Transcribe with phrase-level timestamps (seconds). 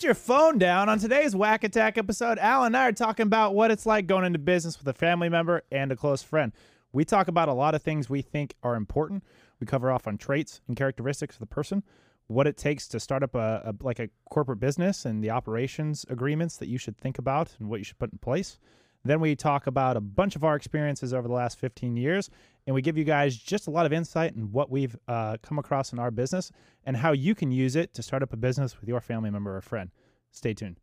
[0.00, 0.88] put your phone down.
[0.88, 4.24] On today's WAC Attack episode, Alan and I are talking about what it's like going
[4.24, 6.52] into business with a family member and a close friend.
[6.90, 9.22] We talk about a lot of things we think are important.
[9.60, 11.82] We cover off on traits and characteristics of the person,
[12.28, 16.06] what it takes to start up a, a like a corporate business and the operations
[16.08, 18.58] agreements that you should think about and what you should put in place.
[19.04, 22.28] Then we talk about a bunch of our experiences over the last 15 years,
[22.66, 25.58] and we give you guys just a lot of insight in what we've uh, come
[25.58, 26.52] across in our business
[26.84, 29.56] and how you can use it to start up a business with your family member
[29.56, 29.90] or friend.
[30.30, 30.76] Stay tuned.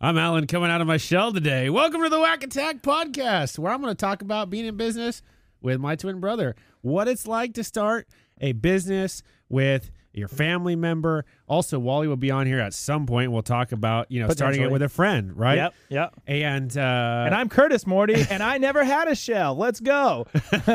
[0.00, 1.70] I'm Alan coming out of my shell today.
[1.70, 5.22] Welcome to the WAC Attack podcast, where I'm going to talk about being in business
[5.60, 8.08] with my twin brother, what it's like to start
[8.40, 11.24] a business with your family member.
[11.46, 13.32] Also, Wally will be on here at some point.
[13.32, 15.56] We'll talk about you know starting it with a friend, right?
[15.56, 16.14] Yep, yep.
[16.26, 19.54] And uh, And I'm Curtis Morte, and I never had a shell.
[19.56, 20.26] Let's go.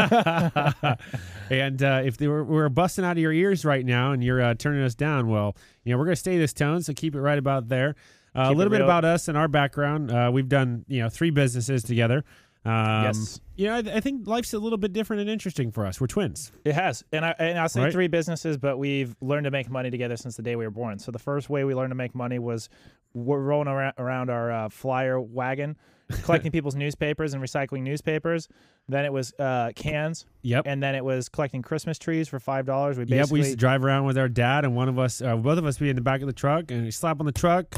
[1.49, 4.53] and uh, if were, we're busting out of your ears right now and you're uh,
[4.55, 7.21] turning us down, well, you know, we're going to stay this tone, so keep it
[7.21, 7.95] right about there.
[8.35, 10.11] Uh, a little bit about us and our background.
[10.11, 12.25] Uh, we've done, you know, three businesses together.
[12.65, 13.39] Um, Yes.
[13.57, 16.01] You know, I, I think life's a little bit different and interesting for us.
[16.01, 16.51] We're twins.
[16.65, 17.91] It has, and I and I'll say Right.
[17.93, 20.99] three businesses, but we've learned to make money together since the day we were born.
[20.99, 22.67] So the first way we learned to make money was
[23.13, 25.77] we're rolling around, around our uh, flyer wagon,
[26.23, 28.49] collecting people's newspapers and recycling newspapers.
[28.89, 30.63] Then it was uh, cans, Yep.
[30.67, 32.97] and then it was collecting Christmas trees for five dollars.
[32.97, 33.09] We Yep.
[33.09, 35.57] basically We used to drive around with our dad, and one of us, uh, both
[35.57, 37.73] of us, be in the back of the truck, and we slap on the truck.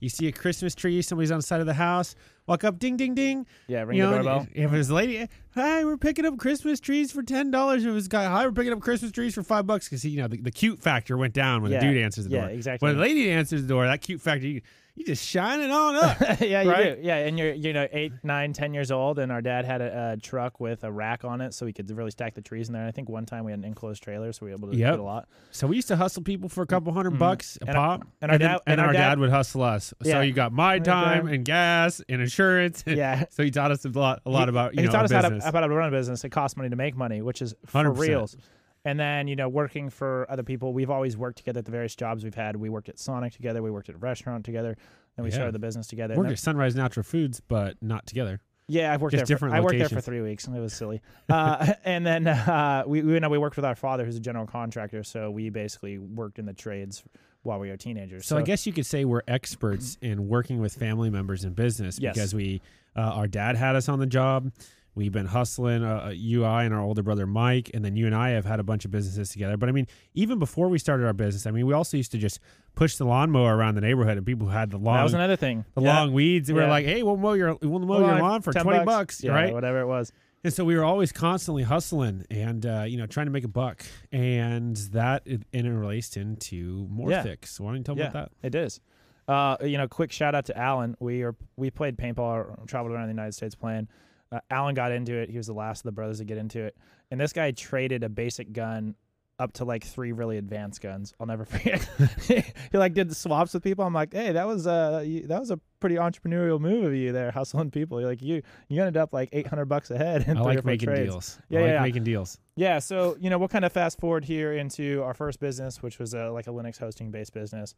[0.00, 2.16] You see a Christmas tree, somebody's on the side of the house.
[2.48, 3.46] Walk up, ding, ding, ding.
[3.68, 4.46] yeah ring you the know, doorbell.
[4.52, 7.84] if it was a lady, hi, we're picking up Christmas trees for ten dollars.
[7.84, 10.04] If it was a guy, hi, we're picking up Christmas trees for five bucks because
[10.04, 12.40] you know the, the cute factor went down when Yeah, the dude answers the yeah,
[12.42, 12.50] door.
[12.50, 12.86] exactly.
[12.88, 14.60] When the lady answers the door, that cute factor, you,
[14.96, 16.20] you just shine it on up.
[16.40, 17.00] yeah, you do.
[17.00, 20.12] Yeah, and you're you know eight, nine, ten years old, and our dad had a,
[20.12, 22.72] a truck with a rack on it, so we could really stack the trees in
[22.72, 22.82] there.
[22.82, 24.76] And I think one time we had an enclosed trailer, so we were able to
[24.76, 24.94] Yep.
[24.94, 25.28] put a lot.
[25.52, 27.68] so we used to hustle people for a couple 100 bucks a Mm-hmm.
[27.70, 29.94] And our- pop, and our then- dad- and and our our dad, would hustle us.
[30.02, 32.84] So you got my time and gas and insurance.
[32.92, 33.24] Yeah.
[33.30, 35.10] so he taught us a lot, a lot He- about you he know taught us
[35.12, 35.46] how to, business.
[35.48, 36.24] about how to run a business.
[36.24, 37.98] It costs money to make money, which is for 100%.
[37.98, 38.36] reals.
[38.84, 41.94] And then you know, working for other people, we've always worked together at the various
[41.94, 42.56] jobs we've had.
[42.56, 43.62] We worked at Sonic together.
[43.62, 44.76] We worked at a restaurant together.
[45.16, 45.34] Then we Yeah.
[45.36, 46.16] started the business together.
[46.16, 48.40] We're at Sunrise Natural Foods, but not together.
[48.68, 49.36] Yeah, I've worked Just there.
[49.36, 51.00] for, I worked there for three weeks, and it was silly.
[51.28, 54.20] Uh, and then uh, we, we, you know, we worked with our father, who's a
[54.20, 55.02] general contractor.
[55.04, 57.02] So we basically worked in the trades
[57.42, 58.26] while we were teenagers.
[58.26, 61.98] So, I guess you could say we're experts in working with family members in business
[62.00, 62.14] Yes.
[62.14, 62.60] because we,
[62.96, 64.52] uh, our dad had us on the job.
[64.94, 68.14] We've been hustling, uh, you, I, and our older brother Mike, and then you and
[68.14, 69.56] I have had a bunch of businesses together.
[69.56, 72.18] But I mean, even before we started our business, I mean, we also used to
[72.18, 72.40] just
[72.74, 75.36] push the lawnmower around the neighborhood, and people who had the long, that was another
[75.36, 75.64] thing.
[75.74, 75.96] the Yeah.
[76.00, 78.52] long weeds, we were like, "Hey, we'll mow your, we'll mow your on, lawn for
[78.52, 80.12] 10 twenty bucks, yeah, right?" Whatever it was.
[80.44, 83.48] And so we were always constantly hustling and uh, you know trying to make a
[83.48, 87.22] buck, and that interlaced into more Yeah.
[87.58, 88.46] Why don't you tell me Yeah, about that?
[88.46, 88.80] it is.
[89.28, 90.96] Uh, you know, quick shout out to Alan.
[90.98, 93.86] We are we played paintball, traveled around the United States playing.
[94.32, 95.30] Uh, Alan got into it.
[95.30, 96.76] He was the last of the brothers to get into it,
[97.10, 98.96] and this guy traded a basic gun
[99.42, 101.12] up to like three really advanced guns.
[101.18, 101.88] I'll never forget.
[102.22, 103.84] he like did the swaps with people.
[103.84, 107.30] I'm like, hey, that was uh that was a pretty entrepreneurial move of you there,
[107.32, 108.00] hustling people.
[108.00, 110.26] You're like you you ended up like 800 bucks ahead.
[110.28, 111.10] In I like making trades.
[111.10, 111.38] deals.
[111.48, 111.82] Yeah, I like yeah, yeah.
[111.82, 112.38] making deals.
[112.54, 115.98] Yeah, so you know, we'll kind of fast forward here into our first business, which
[115.98, 117.74] was a, like a Linux hosting based business.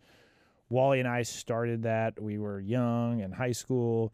[0.68, 2.20] Wally and I started that.
[2.20, 4.12] We were young in high school,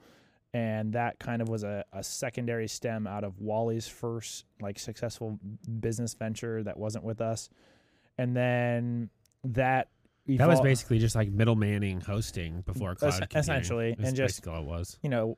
[0.52, 5.38] and that kind of was a, a secondary stem out of Wally's first like successful
[5.80, 7.48] business venture that wasn't with us.
[8.18, 9.10] And then
[9.44, 9.88] that
[10.26, 13.38] That was basically just like middlemanning hosting before cloud computing.
[13.38, 14.98] essentially, That's and just- basically all it was.
[15.02, 15.36] you know,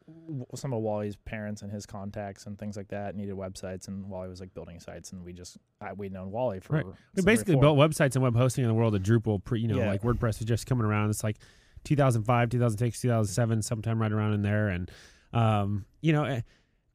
[0.55, 4.29] some of Wally's parents and his contacts and things like that needed websites, and Wally
[4.29, 6.87] was like building sites, and we just I, we'd known Wally for Right.
[7.15, 9.44] We basically built websites and web hosting in the world of Drupal.
[9.44, 9.89] Pre, you know, Yeah.
[9.89, 11.11] like WordPress was just coming around.
[11.11, 11.37] It's like
[11.84, 14.69] 2005, 2006, 2007, sometime right around in there.
[14.69, 14.91] And
[15.32, 16.41] um, you know, eh,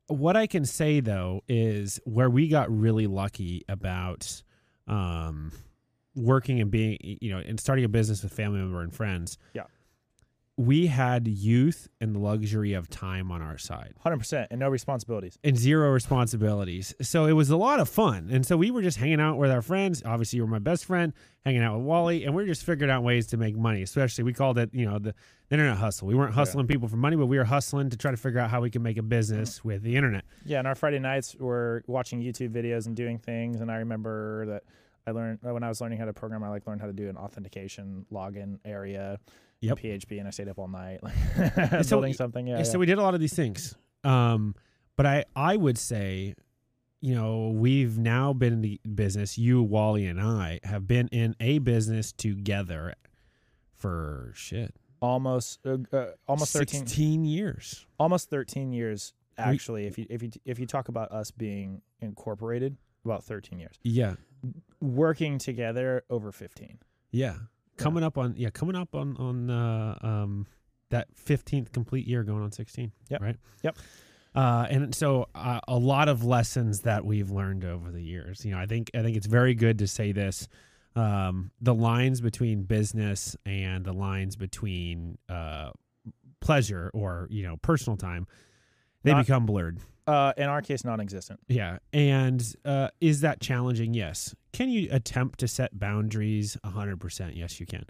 [0.08, 4.42] what I can say though is where we got really lucky about
[4.88, 5.52] um,
[6.16, 9.38] working and being, you know, and starting a business with family member and friends.
[9.54, 9.64] Yeah.
[10.60, 13.94] We had youth and the luxury of time on our side.
[14.00, 15.38] Hundred percent, and no responsibilities.
[15.44, 16.96] and zero responsibilities.
[17.00, 18.30] So it was a lot of fun.
[18.32, 20.02] And so we were just hanging out with our friends.
[20.04, 21.14] Obviously, you were my best friend,
[21.46, 23.84] hanging out with Wally, and we are just figuring out ways to make money.
[23.84, 25.14] Especially, we called it, you know, the,
[25.50, 26.08] the internet hustle.
[26.08, 28.50] We weren't hustling people for money, but we were hustling to try to figure out
[28.50, 29.68] how we can make a business mm-hmm.
[29.68, 30.26] with the internet.
[30.44, 33.62] Yeah, and our Friday nights were watching YouTube videos and doing things.
[33.62, 34.64] And I remember that
[35.06, 37.10] I learned when I was learning how to program, I like learned how to do
[37.10, 39.20] an authentication login area,
[39.62, 39.80] Yep.
[39.80, 41.14] PHP, and I stayed up all night like
[41.84, 42.46] so building we- something.
[42.48, 43.76] Yeah, Yeah, so we did a lot of these things.
[44.04, 44.54] Um,
[44.96, 46.36] but I, I would say,
[47.02, 49.38] you know, we've now been in the business.
[49.38, 52.94] You, Wally, and I have been in a business together
[53.76, 57.86] for shit almost uh, uh, almost 13 16 years.
[58.00, 62.76] almost 13 years actually if you if you if you talk about us being incorporated
[63.06, 64.16] about 13 years Yeah.
[64.82, 66.80] working together over 15
[67.12, 67.36] Yeah.
[67.78, 70.48] Coming up on yeah, coming up on on uh, um
[70.90, 72.92] that 15th complete year going on 16.
[73.10, 73.22] Yep.
[73.22, 73.36] Right?
[73.64, 73.78] Yep.
[74.36, 78.46] Uh, and so uh, a lot of lessons that we've learned over the years.
[78.46, 80.48] You know, I think I think it's very good to say this.
[80.96, 85.72] Um, the lines between business and the lines between uh,
[86.40, 88.28] pleasure or you know personal time,
[89.04, 89.80] they Not- become blurred.
[90.08, 91.78] Uh in our case non-existent Yeah.
[91.94, 93.94] And uh, is that challenging?
[93.94, 94.36] Yes.
[94.54, 96.58] Can you attempt to set boundaries?
[96.66, 97.36] 100%.
[97.36, 97.86] Yes, you can.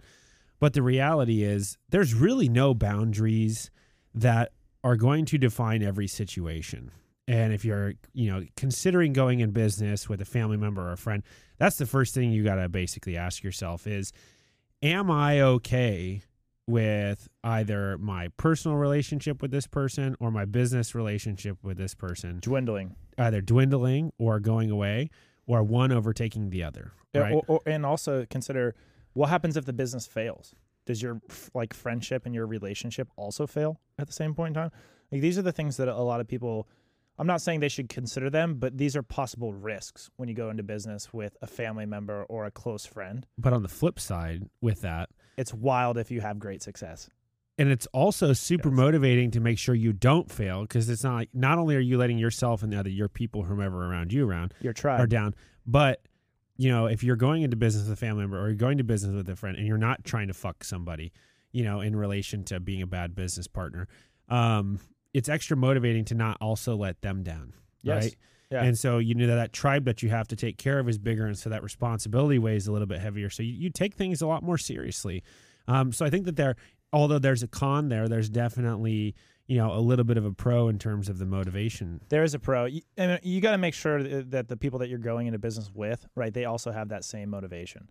[0.60, 3.70] But the reality is, there's really no boundaries
[4.14, 6.90] that are going to define every situation.
[7.26, 10.96] And if you're, you know, considering going in business with a family member or a
[10.96, 11.22] friend,
[11.58, 14.12] that's the first thing you got to basically ask yourself is,
[14.82, 16.22] am I okay
[16.68, 22.38] with either my personal relationship with this person or my business relationship with this person.
[22.40, 22.94] Dwindling.
[23.16, 25.10] Either dwindling or going away
[25.46, 27.32] or one overtaking the other right?
[27.32, 28.74] or, or, and also consider
[29.14, 30.54] what happens if the business fails?
[30.86, 31.20] Does your
[31.54, 34.70] like friendship and your relationship also fail at the same point in time?
[35.10, 36.68] Like these are the things that a lot of people
[37.18, 40.50] i'm not saying they should consider them but these are possible risks when you go
[40.50, 43.26] into business with a family member or a close friend.
[43.36, 47.08] But on the flip side with that it's wild if you have great success.
[47.56, 48.76] And it's also super Yes.
[48.76, 51.98] motivating to make sure you don't fail because it's not like not only are you
[51.98, 55.00] letting yourself and the other your people whomever around you around your tribe.
[55.00, 55.34] are down
[55.66, 56.02] but
[56.56, 58.84] you know if you're going into business with a family member or you're going to
[58.84, 61.12] business with a friend and you're not trying to fuck somebody
[61.50, 63.88] you know in relation to being a bad business partner
[64.28, 64.78] um
[65.12, 67.52] it's extra motivating to not also let them down
[67.82, 68.04] yes.
[68.04, 68.16] right
[68.50, 68.62] Yeah.
[68.64, 70.98] And so you know that that tribe that you have to take care of is
[70.98, 73.28] bigger, and so that responsibility weighs a little bit heavier.
[73.28, 75.22] So you, you take things a lot more seriously.
[75.66, 76.56] Um, so I think that there,
[76.92, 79.14] although there's a con there, there's definitely
[79.48, 82.00] you know a little bit of a pro in terms of the motivation.
[82.08, 84.88] there is a pro you, and you got to make sure that the people that
[84.88, 87.88] you're going into business with right they also have that same motivation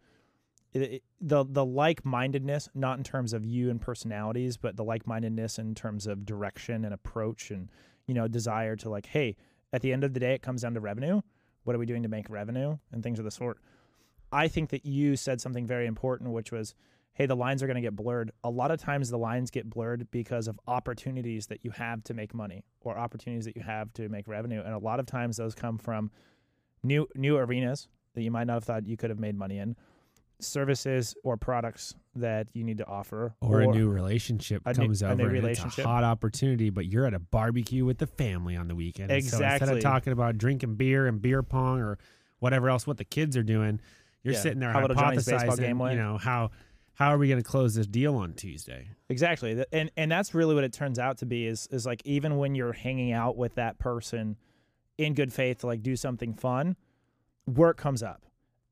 [0.74, 5.58] it, it- the the like-mindedness not in terms of you and personalities but the like-mindedness
[5.58, 7.70] in terms of direction and approach and
[8.06, 9.36] you know desire to like hey
[9.74, 11.22] at the end of the day it comes down to revenue.
[11.64, 13.60] What are we doing to make revenue and things of the sort?
[14.32, 16.76] I think that you said something very important which was
[17.14, 18.32] hey the lines are going to get blurred.
[18.44, 22.14] A lot of times the lines get blurred because of opportunities that you have to
[22.14, 24.62] make money or opportunities that you have to make revenue.
[24.64, 26.12] And a lot of times those come from
[26.84, 29.76] new new arenas that you might not have thought you could have made money in
[30.40, 35.02] services or products that you need to offer Or, a new relationship a new- comes
[35.02, 35.80] a over new and relationship.
[35.80, 39.12] it's a hot opportunity, but you're at a barbecue with the family on the weekend.
[39.12, 41.98] And So instead of talking about drinking beer and beer pong or
[42.40, 43.80] whatever else what the kids are doing,
[44.24, 44.40] you're Yeah.
[44.40, 46.52] sitting there How hypothesizing, game you know, how
[46.94, 48.90] how are we going to close this deal on Tuesday?
[49.10, 49.64] Exactly.
[49.72, 52.56] And and that's really what it turns out to be is is like even when
[52.56, 54.36] you're hanging out with that person
[54.98, 56.76] in good faith to like do something fun,
[57.46, 58.24] work comes up.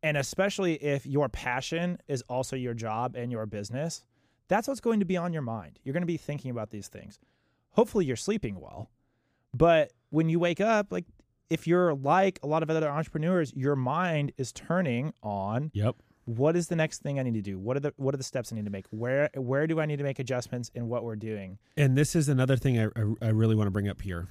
[0.05, 4.03] And especially if your passion is also your job and your business,
[4.47, 5.79] that's what's going to be on your mind.
[5.83, 7.17] You're going to be thinking about these things.
[7.71, 8.91] Hopefully you're sleeping well.
[9.53, 11.05] But when you wake up, like
[11.49, 15.95] if you're like a lot of other entrepreneurs, your mind is turning on Yep.
[16.25, 17.57] what is the next thing I need to do?
[17.57, 18.85] What are the what are the steps I need to make?
[18.91, 21.57] Where where do I need to make adjustments in what we're doing?
[21.77, 24.27] And this is another thing I, I, I really want to bring up here.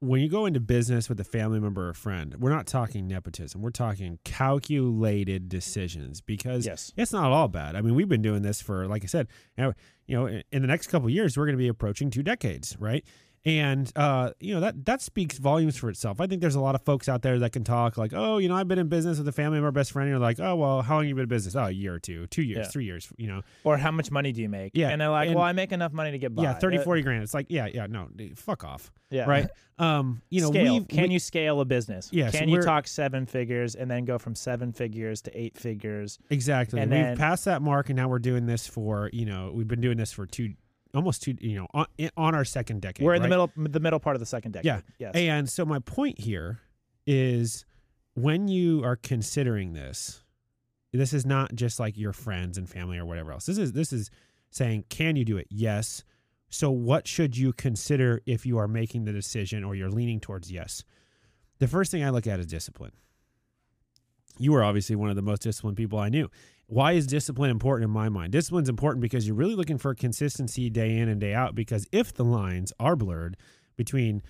[0.00, 3.62] When you go into business with a family member or friend, we're not talking nepotism.
[3.62, 6.92] We're talking calculated decisions because Yes.
[6.96, 7.74] it's not all bad.
[7.76, 9.26] I mean, we've been doing this for, like I said,
[9.56, 9.72] you
[10.08, 12.76] know, in in the next couple of years, we're going to be approaching two decades,
[12.78, 13.04] right?
[13.46, 16.20] And uh, you know that that speaks volumes for itself.
[16.20, 18.48] I think there's a lot of folks out there that can talk like, oh, you
[18.48, 20.08] know, I've been in business with a family member, best friend.
[20.08, 21.54] And you're like, oh, well, how long have you been in business?
[21.54, 22.70] Oh, a year or two, two years, Yeah.
[22.72, 23.08] three years.
[23.16, 24.72] You know, Or how much money do you make?
[24.74, 26.42] Yeah, And they're like, and- well, I make enough money to get by.
[26.42, 27.22] yeah, 30, Uh, 40 grand.
[27.22, 29.26] It's like, yeah, yeah, no, dude, fuck off, yeah.
[29.26, 29.48] right?
[29.78, 30.84] Um, you know, scale.
[30.84, 32.08] Can we- you scale a business?
[32.12, 36.18] Yes, Can you talk seven figures and then go from seven figures to eight figures?
[36.30, 36.80] exactly?
[36.80, 39.68] and we've then- passed that mark, and now we're doing this for, you know, we've
[39.68, 40.54] been doing this for two,
[40.96, 41.86] almost two, you know, on,
[42.16, 43.04] on our second decade.
[43.04, 43.26] we're in right?
[43.26, 44.66] the middle the middle part of the second decade.
[44.66, 44.80] Yeah.
[44.98, 45.14] Yes.
[45.14, 46.60] And so my point here
[47.06, 47.64] is
[48.14, 50.22] when you are considering this,
[50.92, 53.46] this is not just like your friends and family or whatever else.
[53.46, 54.10] This is this is
[54.50, 55.46] saying, can you do it?
[55.50, 56.02] Yes.
[56.48, 60.50] So what should you consider if you are making the decision or you're leaning towards
[60.50, 60.84] yes?
[61.58, 62.92] The first thing I look at is discipline.
[64.38, 66.30] You are obviously one of the most disciplined people I knew.
[66.68, 68.32] Why is discipline important in my mind?
[68.32, 71.54] Discipline's important because you're really looking for consistency day in and day out.
[71.54, 73.36] Because if the lines are blurred
[73.76, 74.22] between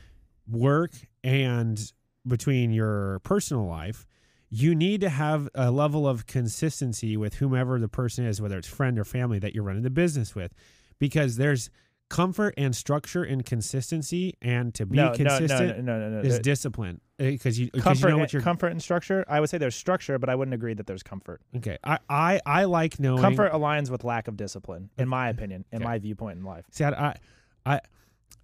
[0.46, 0.92] work
[1.24, 1.92] and
[2.26, 4.06] between your personal life,
[4.50, 8.68] you need to have a level of consistency with whomever the person is, whether it's
[8.68, 10.52] friend or family that you're running the business with.
[10.98, 11.70] because there's
[12.08, 16.38] comfort and structure and consistency, and to be no, consistent no, no, no, no, is
[16.38, 18.42] discipline because you comfort, you know what you're.
[18.42, 19.24] comfort and structure.
[19.28, 21.40] I would say there's structure, but I wouldn't agree that there's comfort.
[21.56, 25.64] okay, I, I I like knowing Comfort aligns with lack of discipline, in my opinion,
[25.72, 26.64] in my viewpoint in life.
[26.70, 27.14] See, I, I,
[27.64, 27.80] I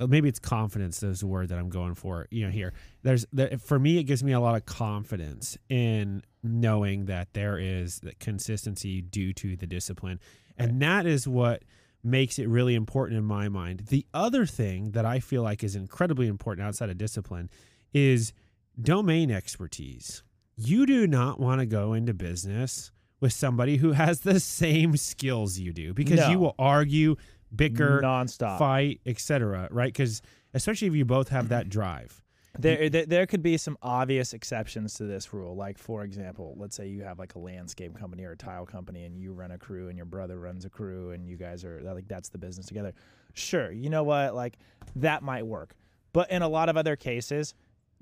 [0.00, 2.26] uh, maybe it's confidence is the word that I'm going for.
[2.30, 6.22] You know, here, there's there, for me, it gives me a lot of confidence in
[6.42, 10.18] knowing that there is the consistency due to the discipline,
[10.58, 11.62] and that is what
[12.04, 13.84] makes it really important in my mind.
[13.88, 17.48] The other thing that I feel like is incredibly important outside of discipline
[17.94, 18.32] is
[18.80, 20.22] domain expertise.
[20.56, 22.90] You do not want to go into business
[23.20, 26.30] with somebody who has the same skills you do because No.
[26.30, 27.16] you will argue,
[27.54, 28.58] bicker, nonstop.
[28.58, 29.68] fight, etc.
[29.70, 29.92] Right?
[29.92, 30.22] Because
[30.54, 32.21] especially if you both have that drive.
[32.58, 35.56] There, there, there could be some obvious exceptions to this rule.
[35.56, 39.04] Like, for example, let's say you have like a landscape company or a tile company,
[39.04, 41.80] and you run a crew, and your brother runs a crew, and you guys are
[41.82, 42.92] like that's the business together.
[43.32, 44.34] Sure, you know what?
[44.34, 44.58] Like
[44.96, 45.74] that might work,
[46.12, 47.54] but in a lot of other cases,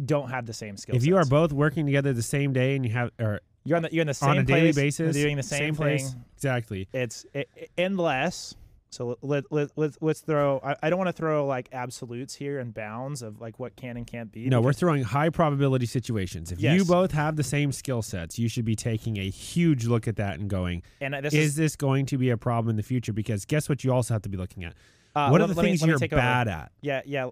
[0.04, 0.97] don't have the same skill.
[0.97, 3.85] If you are both working together the same day and you have or you're on
[3.85, 6.25] the you're in the same on a daily basis, doing the same, place, thing.
[6.35, 6.88] exactly.
[6.92, 8.57] It's it, it- unless.
[8.90, 10.61] So let, let, let, let's throw.
[10.64, 13.97] I, I don't want to throw like absolutes here and bounds of like what can
[13.97, 14.49] and can't be.
[14.49, 16.50] No, we're throwing high probability situations.
[16.50, 20.09] If you both have the same skill sets, you should be taking a huge look
[20.09, 22.82] at that and going, and this is this going to be a problem in the
[22.82, 23.12] future?
[23.12, 24.75] Because guess what you also have to be looking at?
[25.14, 26.09] uh, what let- are the things me you're over.
[26.09, 26.73] bad at?
[26.80, 27.30] Yeah, yeah.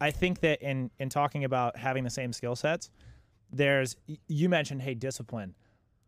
[0.00, 2.90] I think that in in talking about having the same skill sets,
[3.50, 3.96] there's
[4.26, 5.54] you mentioned hey discipline.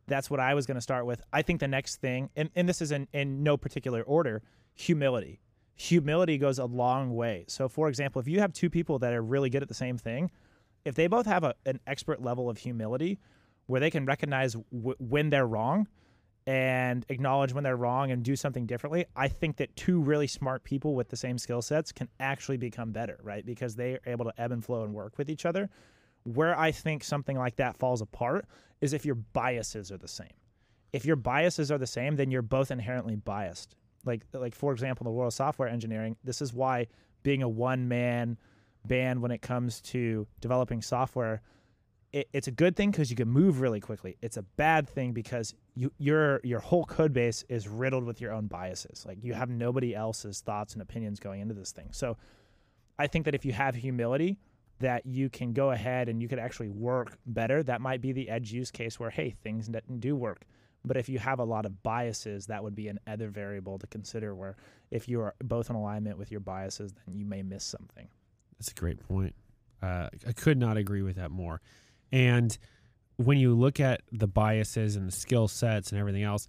[0.06, 1.20] That's what I was going to start with.
[1.32, 4.42] I think the next thing, and, and this is in, in no particular order,
[4.78, 5.40] humility.
[5.74, 7.44] Humility goes a long way.
[7.48, 9.98] So, for example, if you have two people that are really good at the same
[9.98, 10.30] thing,
[10.84, 13.18] if they both have a, an expert level of humility
[13.66, 15.86] where they can recognize w- when they're wrong
[16.46, 20.64] and acknowledge when they're wrong and do something differently, I think that two really smart
[20.64, 23.44] people with the same skill sets can actually become better, right?
[23.44, 25.68] Because they are able to ebb and flow and work with each other.
[26.22, 28.46] Where I think something like that falls apart
[28.80, 30.32] is if your biases are the same.
[30.92, 33.76] If your biases are the same, then you're both inherently biased.
[34.08, 36.88] Like like for example, in the world of software engineering, this is why
[37.22, 38.36] being a one man
[38.84, 41.42] band when it comes to developing software
[42.12, 44.16] it, it's a good thing because you can move really quickly.
[44.22, 48.32] It's a bad thing because you your your whole code base is riddled with your
[48.32, 49.04] own biases.
[49.06, 51.88] Like you have nobody else's thoughts and opinions going into this thing.
[51.92, 52.16] So
[52.98, 54.38] I think that if you have humility,
[54.80, 57.62] that you can go ahead and you could actually work better.
[57.62, 60.44] That might be the edge use case where hey things do work.
[60.84, 63.86] But if you have a lot of biases, that would be an other variable to
[63.88, 64.34] consider.
[64.34, 64.56] Where
[64.90, 68.08] if you are both in alignment with your biases, then you may miss something.
[68.58, 69.34] That's a great point.
[69.82, 71.60] Uh, I could not agree with that more.
[72.10, 72.56] And
[73.16, 76.46] when you look at the biases and the skill sets and everything else,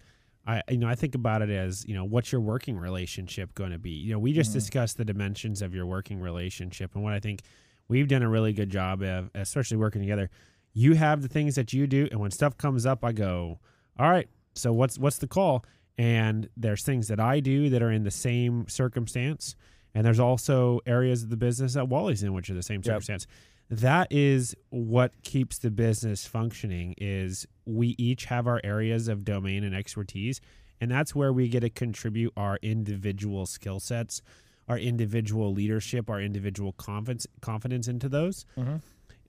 [0.47, 3.71] I you know I think about it as you know what's your working relationship going
[3.71, 3.89] to be.
[3.91, 4.53] You know we just Mhm.
[4.53, 7.41] discussed the dimensions of your working relationship and what I think
[7.87, 10.29] we've done a really good job of, especially working together.
[10.73, 13.59] You have the things that you do, and when stuff comes up, I go,
[13.99, 14.27] all right.
[14.55, 15.63] So what's what's the call?
[15.97, 19.55] And there's things that I do that are in the same circumstance,
[19.93, 22.85] and there's also areas of the business that Wally's in, which are the same Yep.
[22.85, 23.27] circumstance.
[23.69, 26.95] That is what keeps the business functioning.
[26.97, 30.39] Is we each have our areas of domain and expertise,
[30.81, 34.21] and that's where we get to contribute our individual skill sets,
[34.69, 38.77] our individual leadership, our individual confidence confidence into those Mm-hmm.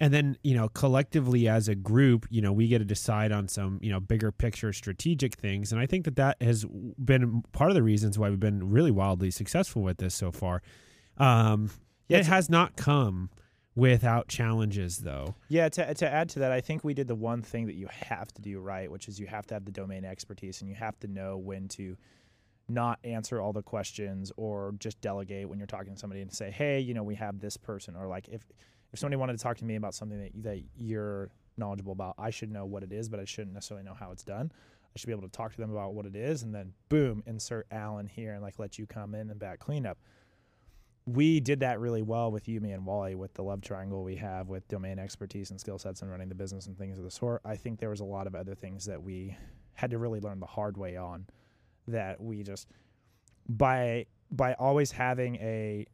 [0.00, 3.46] And then you know collectively as a group you know we get to decide on
[3.46, 7.70] some you know bigger picture strategic things and i think that that has been part
[7.70, 10.62] of the reasons why we've been really wildly successful with this so far
[11.18, 11.70] um
[12.08, 13.30] it has not come
[13.76, 17.40] without challenges though Yeah, to, to add to that, I think we did the one
[17.40, 20.04] thing that you have to do right, which is you have to have the domain
[20.04, 21.96] expertise and you have to know when to
[22.68, 26.50] not answer all the questions or just delegate when you're talking to somebody and say,
[26.50, 27.96] hey, you know, we have this person.
[27.96, 28.42] Or like if,
[28.92, 32.30] if somebody wanted to talk to me about something that, that you're knowledgeable about, I
[32.30, 34.50] should know what it is, but I shouldn't necessarily know how it's done.
[34.94, 37.22] I should be able to talk to them about what it is and then boom,
[37.26, 39.98] insert Alan here and like let you come in and back cleanup
[41.06, 44.16] we did that really well with you, me, and Wally with the love triangle we
[44.16, 47.10] have with domain expertise and skill sets and running the business and things of the
[47.10, 47.40] sort.
[47.44, 49.36] I think there was a lot of other things that we
[49.74, 51.26] had to really learn the hard way on
[51.88, 52.68] that we just
[53.48, 55.86] by by always having a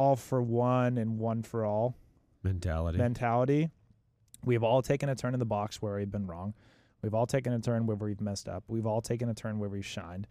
[0.00, 1.94] all for one and one for all
[2.42, 3.70] mentality mentality.
[4.46, 6.54] We've all taken a turn in the box where we've been wrong.
[7.02, 8.64] We've all taken a turn where we've messed up.
[8.66, 10.26] We've all taken a turn where we've shined.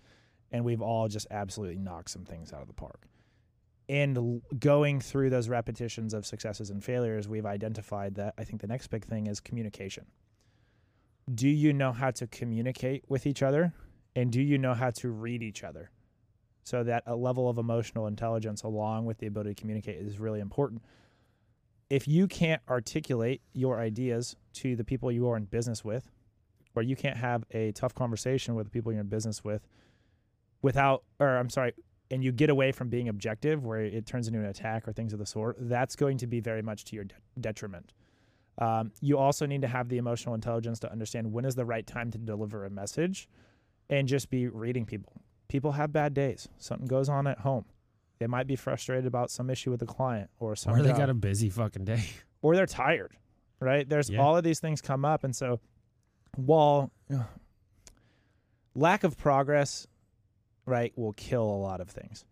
[0.52, 3.08] And we've all just absolutely knocked some things out of the park.
[3.88, 8.68] And going through those repetitions of successes and failures, we've identified that I think the
[8.68, 10.08] next big thing is communication.
[11.32, 13.74] Do you know how to communicate with each other?
[14.16, 15.92] And do you know how to read each other?
[16.64, 20.40] So that a level of emotional intelligence along with the ability to communicate is really
[20.40, 20.82] important.
[21.90, 26.12] If you can't articulate your ideas to the people you are in business with,
[26.76, 29.68] or you can't have a tough conversation with the people you're in business with
[30.62, 31.74] without or I'm sorry,
[32.12, 35.14] and you get away from being objective where it turns into an attack or things
[35.14, 37.94] of the sort, that's going to be very much to your de- detriment.
[38.58, 41.86] Um, you also need to have the emotional intelligence to understand when is the right
[41.86, 43.30] time to deliver a message
[43.90, 45.14] and just be reading people.
[45.50, 46.48] People have bad days.
[46.58, 47.66] Something goes on at home.
[48.20, 50.98] They might be frustrated about some issue with the client or some or they job,
[50.98, 52.04] got a busy fucking day.
[52.42, 53.14] or they're tired,
[53.60, 53.88] right?
[53.88, 54.22] There's Yeah.
[54.22, 55.24] all of these things come up.
[55.24, 55.60] And so
[56.36, 57.26] while ugh,
[58.76, 59.88] lack of progress,
[60.66, 62.26] right, will kill a lot of things.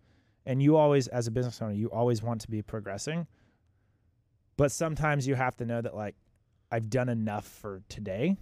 [0.45, 3.27] And you always, as a business owner, you always want to be progressing.
[4.55, 6.15] But sometimes you have to know that, like,
[6.71, 8.37] I've done enough for today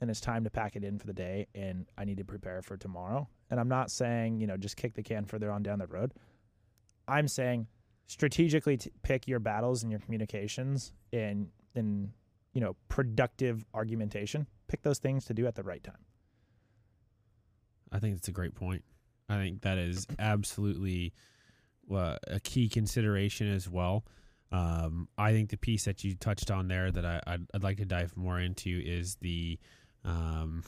[0.00, 2.60] and it's time to pack it in for the day and I need to prepare
[2.60, 3.28] for tomorrow.
[3.54, 6.12] And I'm not saying, you know, just kick the can further on down the road.
[7.06, 7.68] I'm saying
[8.08, 11.46] strategically t- pick your battles and your communications and,
[11.76, 12.10] and,
[12.52, 14.48] you know, productive argumentation.
[14.66, 16.04] Pick those things to do at the right time.
[17.92, 18.82] I think that's a great point.
[19.28, 21.12] I think that is absolutely
[21.88, 24.04] uh, a key consideration as well.
[24.50, 27.76] Um, I think the piece that you touched on there that I, I'd, I'd like
[27.76, 29.60] to dive more into is the,
[30.04, 30.64] um,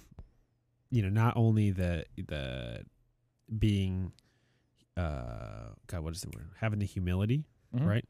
[0.90, 2.84] you know, not only the the
[3.58, 4.12] being,
[4.96, 6.48] uh, God, what is the word?
[6.60, 7.86] Having the humility, Mhm.
[7.86, 8.04] right?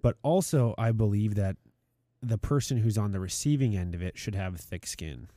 [0.00, 1.56] But also, I believe that
[2.22, 5.28] the person who's on the receiving end of it should have thick skin.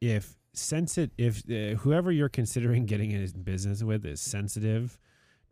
[0.00, 4.98] If sensitive, if uh, whoever you're considering getting in business with is sensitive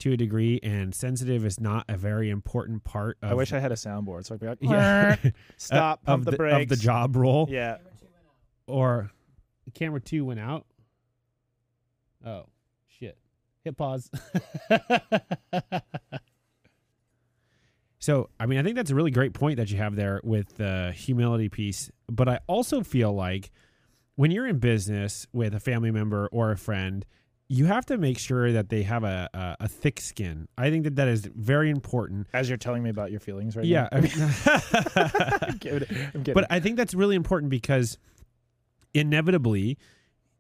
[0.00, 3.60] to a degree, and sensitive is not a very important part of I wish I
[3.60, 5.16] had a soundboard so I'd be like, yeah
[5.56, 6.62] stop, of the, the, brakes.
[6.64, 7.78] of the job role, Yeah.
[8.66, 9.10] or
[9.72, 10.66] camera two went out.
[12.24, 12.44] Oh
[12.88, 13.16] shit!
[13.64, 14.10] Hit pause.
[17.98, 20.56] so, I mean, I think that's a really great point that you have there with
[20.56, 21.90] the humility piece.
[22.08, 23.50] But I also feel like
[24.16, 27.04] when you're in business with a family member or a friend,
[27.48, 30.48] you have to make sure that they have a, a, a thick skin.
[30.56, 32.26] I think that that is very important.
[32.32, 33.98] As you're telling me about your feelings right Yeah, now.
[33.98, 34.12] I mean-
[35.50, 35.88] I'm kidding.
[36.14, 36.34] I'm kidding.
[36.34, 37.98] But I think that's really important because
[38.94, 39.76] inevitably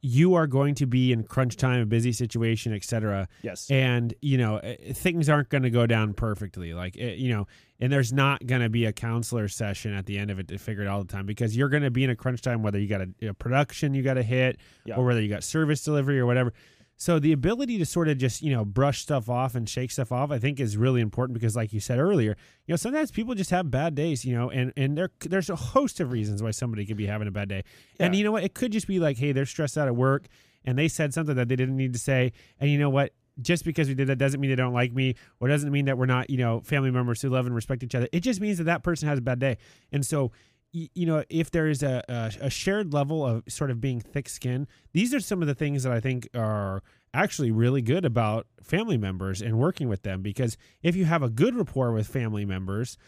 [0.06, 3.26] you are going to be in crunch time, a busy situation, etc.
[3.40, 3.70] yes.
[3.70, 6.74] And you know eh, things aren't going to go down perfectly.
[6.74, 7.46] Like eh, you know,
[7.80, 10.58] and there's not going to be a counselor session at the end of it to
[10.58, 12.78] figure it all the time because you're going to be in a crunch time whether
[12.78, 14.96] you got a, a production you got to hit Yeah.
[14.96, 16.52] or whether you got service delivery or whatever.
[16.96, 20.12] So the ability to sort of just you know brush stuff off and shake stuff
[20.12, 23.34] off, I think, is really important because, like you said earlier, you know sometimes people
[23.34, 26.50] just have bad days, you know, and and there there's a host of reasons why
[26.50, 27.64] somebody could be having a bad day,
[27.98, 30.28] and you know what, it could just be like, hey, they're stressed out at work
[30.64, 33.12] and they said something that they didn't need to say, and you know what.
[33.42, 35.98] Just because we did that doesn't mean they don't like me, or doesn't mean that
[35.98, 38.06] we're not, you know, family members who love and respect each other.
[38.12, 39.58] It just means that that person has a bad day,
[39.90, 40.30] and so
[40.74, 44.28] you know, if there is a, a, a shared level of sort of being thick
[44.28, 46.82] skinned, these are some of the things that I think are
[47.14, 50.20] actually really good about family members and working with them.
[50.20, 52.98] Because if you have a good rapport with family members,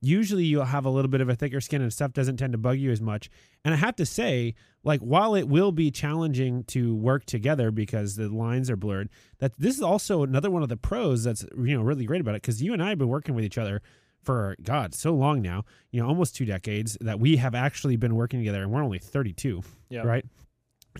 [0.00, 2.58] usually you'll have a little bit of a thicker skin and stuff doesn't tend to
[2.58, 3.28] bug you as much.
[3.66, 8.16] And I have to say, like, while it will be challenging to work together because
[8.16, 11.76] the lines are blurred, that this is also another one of the pros that's you
[11.76, 13.82] know really great about it because you and I have been working with each other
[14.22, 18.14] for God so long now, you know, almost two decades that we have actually been
[18.14, 20.02] working together, and we're only 32, yeah.
[20.02, 20.24] right?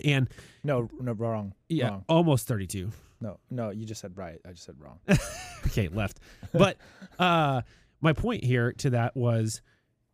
[0.03, 0.29] And
[0.63, 1.53] No, no, wrong.
[1.69, 2.05] yeah, Wrong.
[2.07, 2.91] almost 32.
[3.19, 4.39] No, no, you just said right.
[4.47, 4.99] I just said wrong.
[5.67, 6.19] okay, left.
[6.53, 6.77] But
[7.19, 7.61] uh,
[8.01, 9.61] my point here to that was,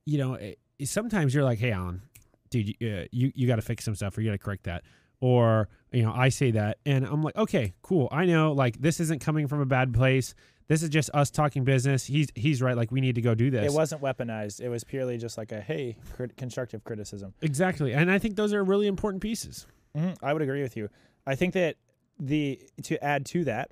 [0.05, 2.01] you know, eh, sometimes you're like, hey, Alan,
[2.49, 4.63] dude, you uh, you, you got to fix some stuff or you got to correct
[4.65, 4.83] that.
[5.21, 8.09] Or, you know, I say that and I'm like, okay, cool.
[8.11, 10.35] I know like this isn't coming from a bad place.
[10.67, 12.05] This is just us talking business.
[12.05, 12.75] He's he's right.
[12.75, 13.71] Like we need to go do this.
[13.71, 14.59] It wasn't weaponized.
[14.59, 17.33] It was purely just like a hey, crit- constructive criticism.
[17.41, 17.93] exactly.
[17.93, 19.65] And I think those are really important pieces.
[19.95, 20.89] hmm I would agree with you.
[21.25, 21.77] I think that
[22.19, 23.71] the to add to that,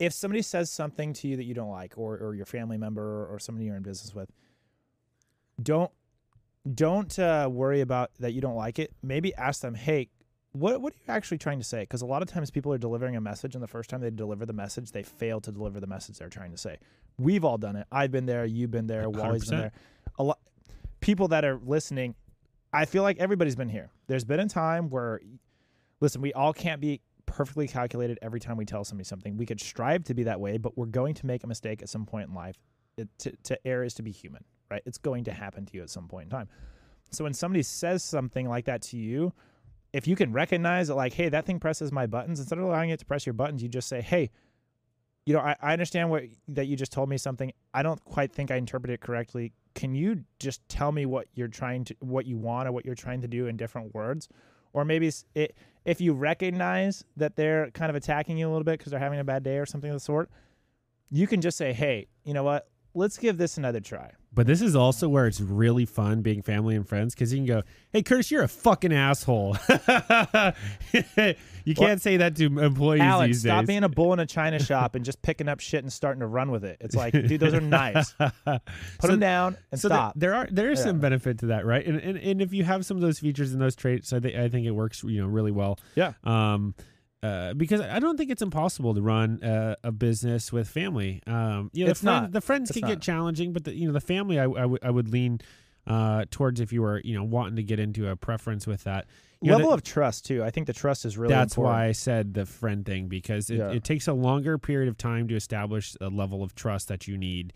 [0.00, 3.26] if somebody says something to you that you don't like, or or your family member
[3.26, 4.30] or somebody you're in business with,
[5.62, 5.92] don't
[6.74, 8.92] don't uh, worry about that you don't like it.
[9.02, 10.08] Maybe ask them, hey.
[10.52, 11.80] What, what are you actually trying to say?
[11.80, 14.10] Because a lot of times people are delivering a message, and the first time they
[14.10, 16.78] deliver the message, they fail to deliver the message they're trying to say.
[17.18, 17.86] We've all done it.
[17.92, 18.44] I've been there.
[18.44, 19.08] You've been there.
[19.08, 19.72] Wally's been there.
[20.18, 20.38] A lot
[21.00, 22.14] people that are listening.
[22.72, 23.90] I feel like everybody's been here.
[24.06, 25.20] There's been a time where
[26.00, 29.36] listen, we all can't be perfectly calculated every time we tell somebody something.
[29.36, 31.88] We could strive to be that way, but we're going to make a mistake at
[31.88, 32.56] some point in life.
[32.96, 34.82] It, to, to err is to be human, right?
[34.84, 36.48] It's going to happen to you at some point in time.
[37.12, 39.32] So when somebody says something like that to you,
[39.92, 42.90] if you can recognize that, like, hey, that thing presses my buttons, instead of allowing
[42.90, 44.30] it to press your buttons, you just say, hey,
[45.26, 47.52] you know, I, I understand what that you just told me something.
[47.74, 49.52] I don't quite think I interpreted it correctly.
[49.74, 52.94] Can you just tell me what you're trying to, what you want, or what you're
[52.94, 54.28] trying to do in different words?
[54.72, 58.78] Or maybe it, if you recognize that they're kind of attacking you a little bit
[58.78, 60.30] because they're having a bad day or something of the sort,
[61.10, 62.68] you can just say, hey, you know what?
[62.94, 64.12] Let's give this another try.
[64.32, 67.46] But this is also where it's really fun being family and friends because you can
[67.46, 69.56] go, "Hey, Curtis, you're a fucking asshole."
[71.64, 73.66] you can't say that to employees Alex, stop days.
[73.66, 76.26] being a bull in a china shop and just picking up shit and starting to
[76.26, 76.76] run with it.
[76.80, 78.14] It's like, dude, those are knives.
[78.18, 78.60] Put
[79.00, 80.12] So- them down and so there- stop.
[80.16, 80.84] There, are there is Yeah.
[80.86, 81.84] some benefit to that, right?
[81.84, 84.36] And, and and if you have some of those features and those traits, I think
[84.36, 85.78] I think it works, you know, really well.
[85.94, 86.12] Yeah.
[86.24, 86.74] Um,
[87.22, 91.22] uh, because I don't think it's impossible to run a, a business with family.
[91.26, 92.32] Um, you know, It's the, friend- not.
[92.32, 92.94] the friends It's can not.
[92.94, 95.40] get challenging, but the, you know, the family, I, I would lean
[95.86, 99.06] uh towards if you were you know wanting to get into a preference with that.
[99.40, 100.44] You know, Level that- of trust too.
[100.44, 101.74] I think the trust is really that's important.
[101.74, 103.70] why I said the friend thing because it, Yeah.
[103.72, 107.16] it takes a longer period of time to establish a level of trust that you
[107.16, 107.54] need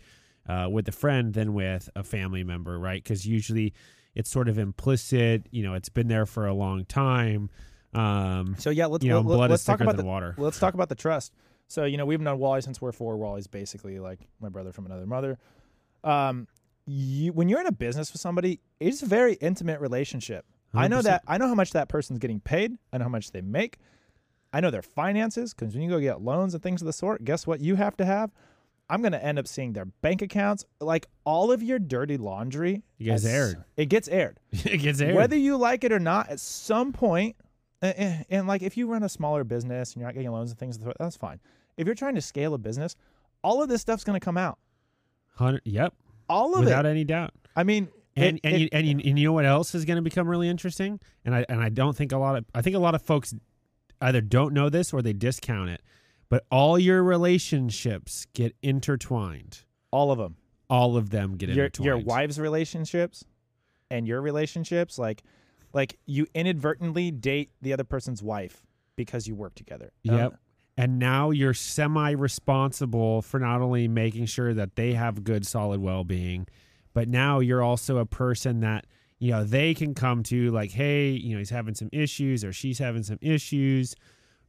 [0.49, 3.01] uh, with a friend than with a family member, right?
[3.03, 3.73] Because usually
[4.15, 5.45] it's sort of implicit.
[5.51, 7.51] You know, it's been there for a long time.
[7.95, 10.35] Um, So yeah, let's you know, let, blood let's is talk about the water.
[10.37, 11.33] let's talk about the trust.
[11.67, 13.17] So you know we've known Wally since we're four.
[13.17, 15.37] Wally's basically like my brother from another mother.
[16.03, 16.47] Um,
[16.85, 20.45] you when you're in a business with somebody, it's a very intimate relationship.
[20.73, 21.23] I know that.
[21.27, 22.73] I know how much that person's getting paid.
[22.91, 23.77] I know how much they make.
[24.51, 27.23] I know their finances because when you go get loans and things of the sort,
[27.23, 28.31] guess what you have to have?
[28.89, 32.83] I'm going to end up seeing their bank accounts, like all of your dirty laundry.
[33.03, 33.63] Guys as- aired.
[33.77, 34.39] It gets aired.
[34.51, 35.15] it gets aired.
[35.15, 37.35] Whether you like it or not, at some point,
[37.81, 40.59] and, and, like if you run a smaller business and you're not getting loans and
[40.59, 41.39] things, that's fine.
[41.77, 42.95] If you're trying to scale a business,
[43.43, 44.57] all of this stuff's going to come out.
[45.35, 45.93] Hundred, yep,
[46.29, 46.65] All of without it.
[46.65, 47.31] Without any doubt.
[47.55, 49.83] I mean, And it- and, it- you, and, you, and you know what else is
[49.85, 50.99] going to become really interesting?
[51.25, 53.33] And I and I don't think a lot of I think a lot of folks
[54.01, 55.81] either don't know this or they discount it.
[56.29, 59.59] But all your relationships get intertwined.
[59.91, 60.37] all of them.
[60.69, 61.85] All of them get Your intertwined.
[61.85, 63.23] your wife's relationships
[63.91, 65.21] and your relationships, like
[65.75, 68.63] like you inadvertently date the other person's wife
[68.95, 69.91] because you work together.
[70.09, 70.33] Um, Yep.
[70.77, 75.79] And now you're semi responsible for not only making sure that they have good, solid
[75.81, 76.47] well being,
[76.93, 78.85] but now you're also a person that,
[79.19, 82.51] you know, they can come to like, hey, you know, he's having some issues or
[82.51, 83.95] she's having some issues,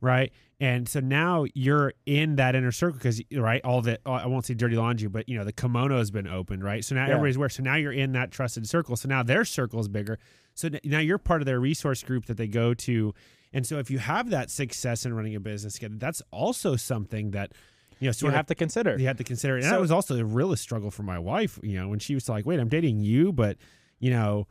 [0.01, 0.33] right?
[0.59, 4.47] And so now you're in that inner circle because, right, all the, oh, I won't
[4.47, 6.85] say dirty laundry, but, you know, the kimono has been opened, right?
[6.85, 7.13] So now Yeah.
[7.15, 7.49] everybody's where.
[7.49, 8.97] So now you're in that trusted circle.
[8.97, 10.19] So now their circle is bigger.
[10.57, 13.15] So now you're part of their resource group that they go to.
[13.53, 17.31] And so if you have that success in running a business together, that's also something
[17.31, 17.53] that,
[18.01, 18.99] you know, You sort have to consider.
[18.99, 19.55] you have to consider.
[19.57, 22.15] And So- that was also a real struggle for my wife, you know, when she
[22.15, 23.59] was like, wait, I'm dating you, but,
[24.01, 24.49] you know,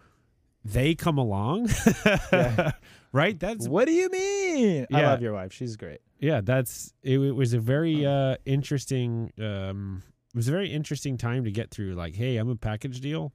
[0.63, 1.69] they come along.
[2.31, 2.71] Yeah.
[3.11, 3.39] right?
[3.39, 4.85] That's, What do you mean?
[4.93, 5.53] I love your wife.
[5.53, 5.99] She's great.
[6.19, 11.17] yeah, that's, it, it was a very uh, interesting, um, it was a very interesting
[11.17, 11.93] time to get through.
[11.95, 13.33] Like, hey, I'm a package deal.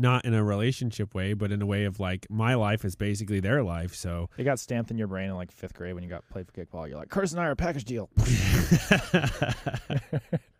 [0.00, 3.40] Not in a relationship way, but in a way of like my life is basically
[3.40, 3.94] their life.
[3.94, 6.46] So It got stamped in your brain in like fifth grade when you got played
[6.46, 6.88] for kickball.
[6.88, 8.08] You're like, Curtis and I are a package deal.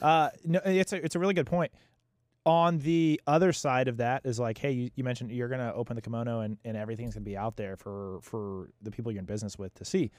[0.00, 1.72] Uh, no, it's a it's a really good point.
[2.46, 5.94] On the other side of that is like, hey, you, you mentioned you're gonna open
[5.94, 9.26] the kimono and, and everything's gonna be out there for for the people you're in
[9.26, 10.10] business with to see.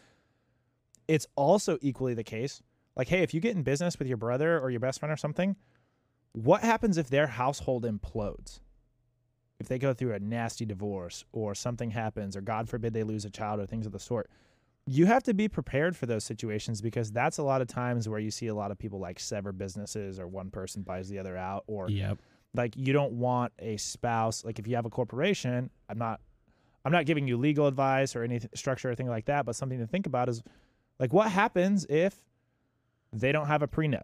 [1.08, 2.62] It's also equally the case.
[2.96, 5.18] Like, hey, if you get in business with your brother or your best friend or
[5.18, 5.56] something,
[6.34, 8.60] what happens if their household implodes?
[9.60, 13.26] If they go through a nasty divorce or something happens, or God forbid they lose
[13.26, 14.30] a child or things of the sort,
[14.88, 18.20] you have to be prepared for those situations because that's a lot of times where
[18.20, 21.38] you see a lot of people like sever businesses or one person buys the other
[21.38, 22.18] out or yep.
[22.56, 26.20] like you don't want a spouse like if you have a corporation i'm not
[26.84, 29.80] i'm not giving you legal advice or any structure or thing like that but something
[29.80, 30.42] to think about is
[31.00, 32.16] like what happens if
[33.14, 34.04] they don't have a prenup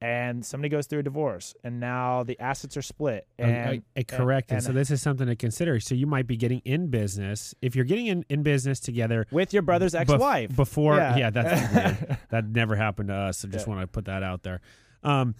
[0.00, 4.02] and somebody goes through a divorce and now the assets are split and uh, uh,
[4.06, 4.50] correct.
[4.50, 5.80] And, and- so this is something to consider.
[5.80, 9.52] So you might be getting in business if you're getting in, in business together with
[9.52, 10.96] your brother's ex-wife before.
[10.96, 11.72] Yeah, that's
[12.06, 12.18] weird.
[12.30, 13.44] that never happened to us.
[13.44, 13.74] I just Yeah.
[13.74, 14.60] want to put that out there.
[15.02, 15.34] Um,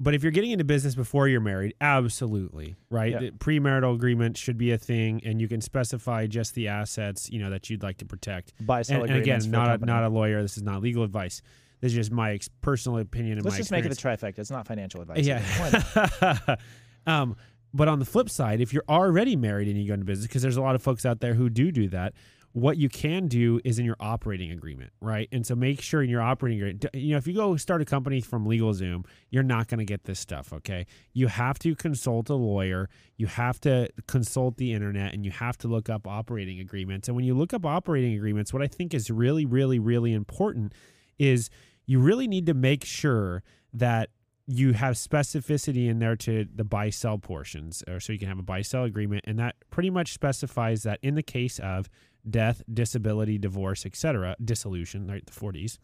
[0.00, 3.10] but if you're getting into business before you're married, absolutely right.
[3.12, 3.18] Yeah.
[3.18, 7.40] The premarital agreement should be a thing, and you can specify just the assets you
[7.40, 8.52] know that you'd like to protect.
[8.64, 10.40] buy sell And, and again, not a, not a lawyer.
[10.40, 11.42] This is not legal advice.
[11.80, 14.38] This is just my ex- personal opinion and let's my just make it a trifecta
[14.38, 16.56] it's not financial advice Yeah.
[17.06, 17.36] Um,
[17.72, 20.42] but on the flip side, if you're already married and you go into business, because
[20.42, 22.12] there's a lot of folks out there who do do that,
[22.52, 25.28] what you can do is in your operating agreement, right?
[25.30, 27.84] And so make sure in your operating agreement, you know, if you go start a
[27.84, 30.86] company from LegalZoom, you're not going to get this stuff, okay?
[31.12, 35.58] You have to consult a lawyer, you have to consult the internet, and you have
[35.58, 37.06] to look up operating agreements.
[37.08, 40.72] And when you look up operating agreements, what I think is really, really, really important
[41.18, 41.50] is
[41.88, 44.10] you really need to make sure that
[44.46, 48.38] you have specificity in there to the buy sell portions, or so you can have
[48.38, 51.88] a buy sell agreement, and that pretty much specifies that in the case of
[52.28, 55.78] death, disability, divorce, etc., dissolution, right, the 40s.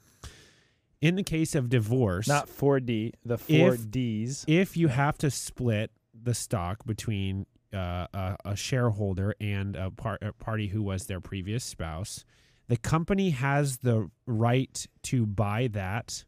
[1.00, 4.44] In the case of divorce, Not 4D, the four Ds.
[4.46, 10.18] if you have to split the stock between uh, a, a shareholder and a, par-
[10.22, 12.24] a party who was their previous spouse,
[12.68, 16.24] the company has the right to buy that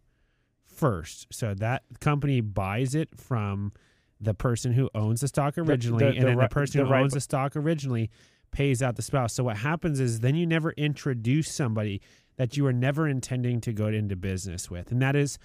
[0.67, 1.27] first.
[1.33, 3.73] So that company buys it from
[4.21, 6.87] the person who owns the stock originally, the- and the then ri- the person the
[6.87, 8.11] who right- owns the stock originally
[8.51, 9.35] pays out the spouse.
[9.35, 12.01] So what happens is then you never introduce somebody
[12.37, 15.39] that you are never intending to go into business with, and that is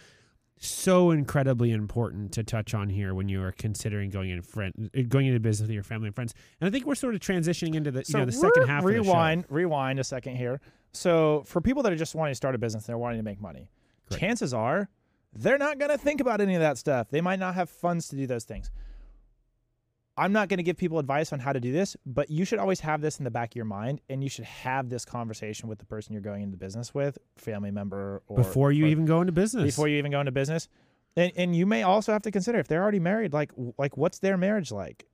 [0.64, 5.26] so incredibly important to touch on here when you are considering going in friend going
[5.26, 6.36] into business with your family and friends.
[6.60, 9.46] And I think we're sort of transitioning into the you know the second half Rewind,
[9.50, 10.62] rewind a second here.
[10.94, 13.24] So for people that are just wanting to start a business, and they're wanting to
[13.24, 13.72] make money.
[14.08, 14.20] Correct.
[14.20, 14.90] Chances are
[15.34, 17.10] they're not going to think about any of that stuff.
[17.10, 18.70] They might not have funds to do those things.
[20.22, 22.60] I'm not going to give people advice on how to do this, but you should
[22.60, 25.68] always have this in the back of your mind, and you should have this conversation
[25.68, 29.06] with the person you're going into business with, family member, or before you or- even
[29.06, 29.66] go into business.
[29.66, 30.68] before you even go into business.
[31.18, 34.20] And, and you may also have to consider if they're already married, like like what's
[34.20, 35.08] their marriage like.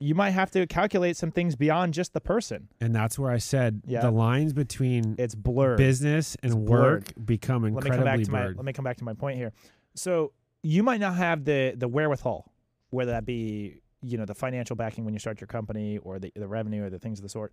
[0.00, 2.68] You might have to calculate some things beyond just the person.
[2.80, 4.02] and that's where I said Yeah.
[4.02, 5.78] the lines between It's blurred.
[5.78, 8.56] business and It's work become let me come back incredibly to my blurred.
[8.58, 9.52] let me come back to my point here.
[9.94, 12.52] So you might not have the the wherewithal,
[12.90, 16.32] whether that be you know the financial backing when you start your company or the
[16.34, 17.52] the revenue or the things of the sort.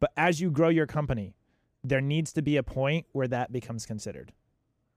[0.00, 1.34] But as you grow your company,
[1.84, 4.32] there needs to be a point where that becomes considered.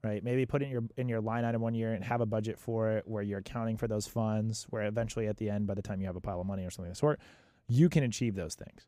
[0.03, 0.23] Right?
[0.23, 2.91] Maybe put in your in your line item one year and have a budget for
[2.91, 5.99] it where you're accounting for those funds, where eventually at the end, by the time
[5.99, 7.19] you have a pile of money or something of the sort,
[7.67, 8.85] you can achieve those things.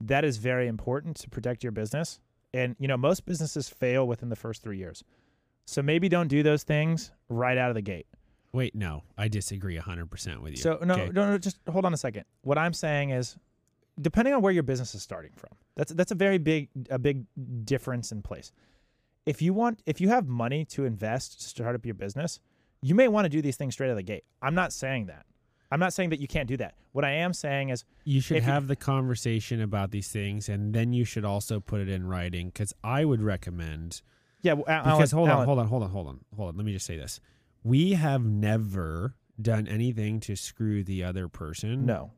[0.00, 2.18] That is very important to protect your business.
[2.52, 5.04] And you know, most businesses fail within the first three years.
[5.64, 8.06] So maybe don't do those things right out of the gate.
[8.52, 10.58] Wait, no, I disagree hundred percent with you.
[10.58, 11.08] So no, Okay.
[11.12, 12.24] no, no, just hold on a second.
[12.42, 13.36] What I'm saying is,
[14.00, 17.24] depending on where your business is starting from, that's that's a very big a big
[17.64, 18.52] difference in place.
[19.24, 22.40] If you want, if you have money to invest to start up your business,
[22.82, 24.24] you may want to do these things straight out of the gate.
[24.42, 25.24] I'm not saying that.
[25.70, 26.74] I'm not saying that you can't do that.
[26.92, 30.50] What I am saying is, You should If you- have the conversation about these things,
[30.50, 32.48] and then you should also put it in writing.
[32.48, 34.02] Because I would recommend.
[34.42, 34.52] yeah.
[34.54, 36.56] well, Alan- Because hold on, Alan- hold on, hold on, hold on, hold on.
[36.56, 37.20] Let me just say this:
[37.62, 41.86] we have never done anything to screw the other person.
[41.86, 42.12] No,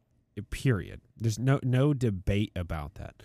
[0.50, 1.00] Period.
[1.16, 3.22] There's no no debate about that.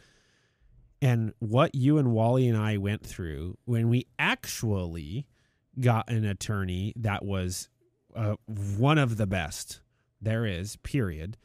[1.01, 5.25] And what you and Wally and I went through when we actually
[5.79, 7.69] got an attorney that was
[8.15, 8.36] uh,
[8.77, 9.82] one of the best
[10.21, 10.75] there is.
[10.77, 11.38] Period.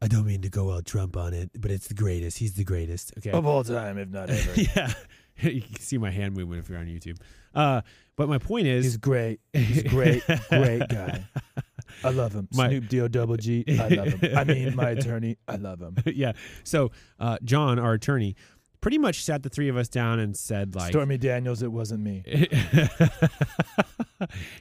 [0.00, 2.38] I don't mean to go all Trump on it, but it's the greatest.
[2.38, 3.12] He's the greatest.
[3.18, 3.30] Okay.
[3.32, 4.60] of all time, if not ever.
[4.60, 4.92] yeah.
[5.42, 7.18] you can see my hand movement if you're on YouTube.
[7.54, 7.82] Uh,
[8.16, 9.40] but my point is, He's great.
[9.52, 11.24] He's great, great guy.
[12.04, 12.48] I love him.
[12.54, 13.64] My- Snoop D O double G.
[13.68, 14.36] I love him.
[14.36, 15.38] I mean, my attorney.
[15.48, 15.96] I love him.
[16.06, 16.32] yeah.
[16.64, 18.36] So uh, John, our attorney,
[18.80, 21.62] pretty much sat the three of us down and said, like, Stormy Daniels.
[21.62, 22.22] It wasn't me.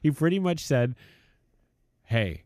[0.01, 0.95] he pretty much said,
[2.03, 2.43] "Hey,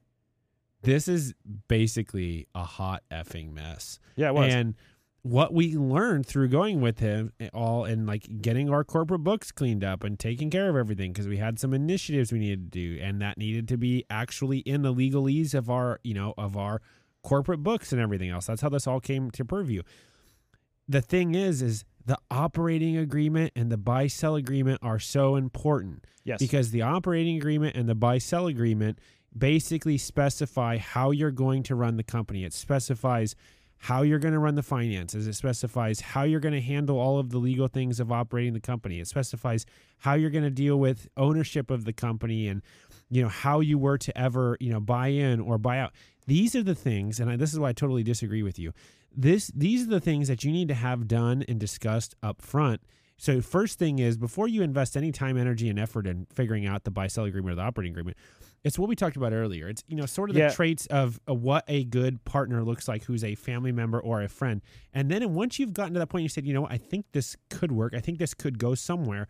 [0.81, 1.33] this is
[1.67, 4.53] basically a hot effing mess." Yeah, it was.
[4.53, 4.75] And
[5.23, 9.51] what we learned through going with him eh, all and like getting our corporate books
[9.51, 12.79] cleaned up and taking care of everything because we had some initiatives we needed to
[12.79, 16.57] do and that needed to be actually in the legalese of our, you know, of
[16.57, 16.81] our
[17.23, 18.47] corporate books and everything else.
[18.47, 19.83] That's how this all came to purview.
[20.87, 26.05] The thing is is the operating agreement and the buy sell agreement are so important
[26.23, 26.39] yes.
[26.39, 28.97] because the operating agreement and the buy sell agreement
[29.37, 32.43] basically specify how you're going to run the company.
[32.43, 33.35] It specifies
[33.81, 35.25] how you're going to run the finances.
[35.25, 38.59] It specifies how you're going to handle all of the legal things of operating the
[38.59, 38.99] company.
[38.99, 39.65] It specifies
[39.97, 42.61] how you're going to deal with ownership of the company and
[43.09, 45.93] you know how you were to ever you know buy in or buy out.
[46.27, 48.71] These are the things, and I, this is why I totally disagree with you.
[49.17, 52.81] This these are the things that you need to have done and discussed up front.
[53.21, 56.85] So first thing is before you invest any time, energy, and effort in figuring out
[56.85, 58.17] the buy sell agreement or the operating agreement,
[58.63, 59.69] it's what we talked about earlier.
[59.69, 60.49] It's you know sort of the Yeah.
[60.49, 64.27] traits of uh, what a good partner looks like, who's a family member or a
[64.27, 64.63] friend.
[64.91, 67.05] And then once you've gotten to that point, you said, you know, what, I think
[67.11, 67.93] this could work.
[67.93, 69.27] I think this could go somewhere.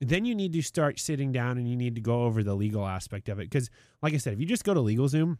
[0.00, 2.86] Then you need to start sitting down and you need to go over the legal
[2.86, 3.50] aspect of it.
[3.50, 3.68] Because,
[4.00, 5.36] like I said, if you just go to LegalZoom,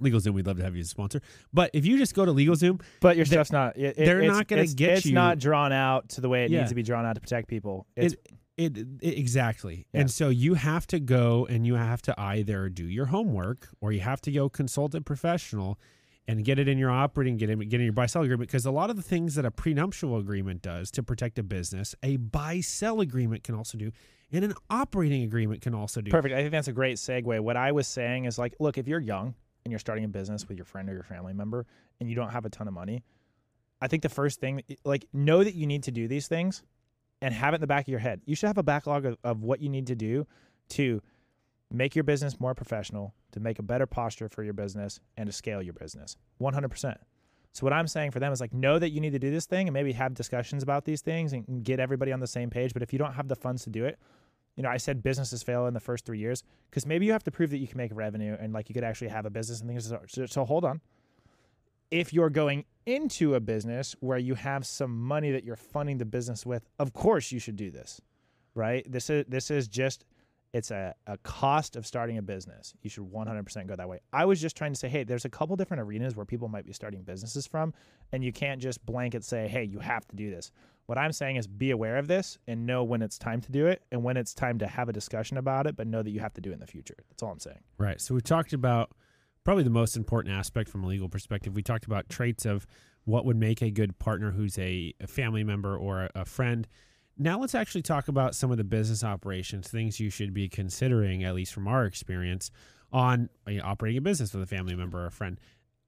[0.00, 1.20] LegalZoom, we'd love to have you as a sponsor.
[1.52, 3.76] But if you just go to LegalZoom, But your stuff's not.
[3.76, 6.28] It, it- they're it's- not gonna get It's you- It's not drawn out to the
[6.28, 6.60] way it Yeah.
[6.60, 7.86] needs to be drawn out to protect people.
[7.96, 8.14] It's,
[8.56, 9.86] it, it exactly.
[9.92, 10.00] Yeah.
[10.00, 13.92] And so you have to go and you have to either do your homework or
[13.92, 15.78] you have to go consult a professional
[16.26, 18.48] and get it in your operating, get it, get in your buy sell agreement.
[18.50, 21.94] Because a lot of the things that a prenuptial agreement does to protect a business,
[22.02, 23.92] a buy sell agreement can also do,
[24.30, 26.10] and an operating agreement can also do.
[26.10, 26.34] Perfect.
[26.34, 27.40] I think that's a great segue.
[27.40, 30.48] What I was saying is like, look, if you're young and you're starting a business
[30.48, 31.66] with your friend or your family member
[32.00, 33.02] and you don't have a ton of money,
[33.80, 36.62] I think the first thing, like, know that you need to do these things
[37.22, 38.20] and have it in the back of your head.
[38.24, 40.26] You should have a backlog of, of what you need to do
[40.70, 41.02] to
[41.70, 45.32] make your business more professional, to make a better posture for your business, and to
[45.32, 46.96] scale your business 100%.
[47.52, 49.46] So, what I'm saying for them is like, know that you need to do this
[49.46, 52.72] thing and maybe have discussions about these things and get everybody on the same page.
[52.72, 53.98] But if you don't have the funds to do it,
[54.58, 57.22] you know, I said businesses fail in the first three years because maybe you have
[57.22, 59.60] to prove that you can make revenue and like you could actually have a business
[59.60, 59.94] and things.
[60.08, 60.80] So, so hold on.
[61.92, 66.04] If you're going into a business where you have some money that you're funding the
[66.04, 68.00] business with, of course you should do this,
[68.56, 68.84] right?
[68.90, 70.04] This is this is just
[70.52, 72.74] it's a, a cost of starting a business.
[72.82, 74.00] You should 100% go that way.
[74.12, 76.66] I was just trying to say, hey, there's a couple different arenas where people might
[76.66, 77.74] be starting businesses from,
[78.12, 80.50] and you can't just blanket say, hey, you have to do this.
[80.86, 83.66] What I'm saying is be aware of this and know when it's time to do
[83.66, 86.20] it and when it's time to have a discussion about it, but know that you
[86.20, 86.96] have to do it in the future.
[87.10, 87.60] That's all I'm saying.
[87.76, 88.00] Right.
[88.00, 88.92] So we talked about
[89.44, 91.54] probably the most important aspect from a legal perspective.
[91.54, 92.66] We talked about traits of
[93.04, 96.66] what would make a good partner who's a, a family member or a, a friend.
[97.18, 101.24] Now let's actually talk about some of the business operations, things you should be considering,
[101.24, 102.50] at least from our experience,
[102.92, 105.38] on you know, operating a business with a family member or a friend.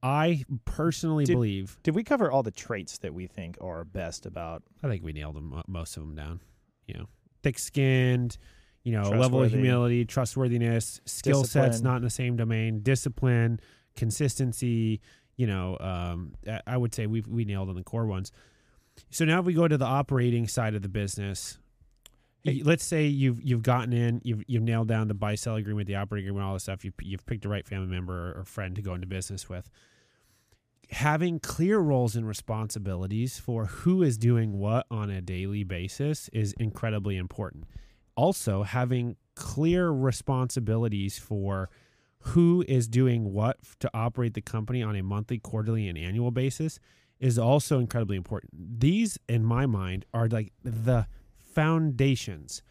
[0.03, 4.27] I personally Did- believe, Did we cover all the traits that we think are best
[4.27, 4.63] about?
[4.83, 6.41] I think we nailed them, most of them down.
[6.87, 7.07] You know,
[7.43, 8.37] thick-skinned,
[8.83, 13.61] you know, level of humility, trustworthiness, skill sets not in the same domain, discipline,
[13.95, 15.01] consistency.
[15.37, 18.33] You know, um, I- I would say we we nailed on the core ones.
[19.11, 21.59] So now if we go to the operating side of the business.
[22.43, 22.63] Hey.
[22.65, 25.97] Let's say you've you've gotten in, you've you've nailed down the buy sell agreement, the
[25.97, 26.85] operating agreement, all this stuff.
[26.87, 29.69] You you've picked the right family member or, or friend to go into business with.
[30.91, 36.55] Having clear roles and responsibilities for who is doing what on a daily basis is
[36.55, 37.67] incredibly important
[38.21, 41.71] also having clear responsibilities for
[42.19, 46.79] who is doing what to operate the company on a monthly, quarterly, and annual basis
[47.21, 48.81] is also incredibly important.
[48.81, 51.07] These, in my mind, are like the
[51.37, 52.63] foundations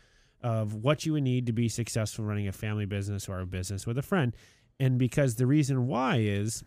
[0.42, 3.86] of what you would need to be successful running a family business or a business
[3.86, 4.36] with a friend.
[4.80, 6.64] And because the reason why is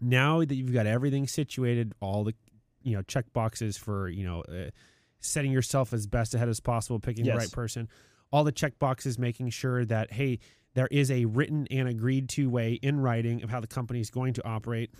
[0.00, 2.34] now that you've got everything situated, all the
[2.82, 4.70] you know check boxes for you know uh,
[5.18, 7.88] setting yourself as best ahead as possible, picking the right person,
[8.30, 10.38] all the check boxes, making sure that hey,
[10.74, 14.10] there is a written and agreed to way in writing of how the company is
[14.10, 14.90] going to operate.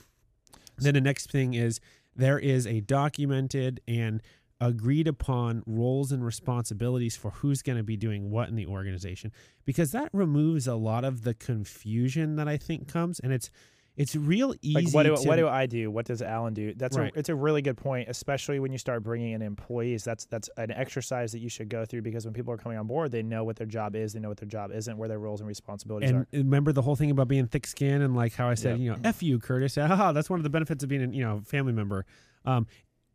[0.78, 1.80] Then the next thing is
[2.14, 4.22] there is a documented and
[4.60, 9.32] agreed upon roles and responsibilities for who's going to be doing what in the organization.
[9.64, 13.50] Because that removes a lot of the confusion that I think comes and it's
[13.96, 15.90] it's real easy Like what do to, what do I do?
[15.90, 16.74] What does Alan do?
[16.74, 17.14] That's Right.
[17.14, 20.04] a it's a really good point, especially when you start bringing in employees.
[20.04, 22.86] That's that's an exercise that you should go through because when people are coming on
[22.86, 25.18] board, they know what their job is, they know what their job isn't, where their
[25.18, 26.26] roles and responsibilities and are.
[26.32, 28.84] remember the whole thing about being thick skinned and like how I said, Yeah.
[28.84, 29.76] you know, F you, Curtis.
[29.80, 32.04] Ah, that's one of the benefits of being a you know family member.
[32.44, 32.66] Um,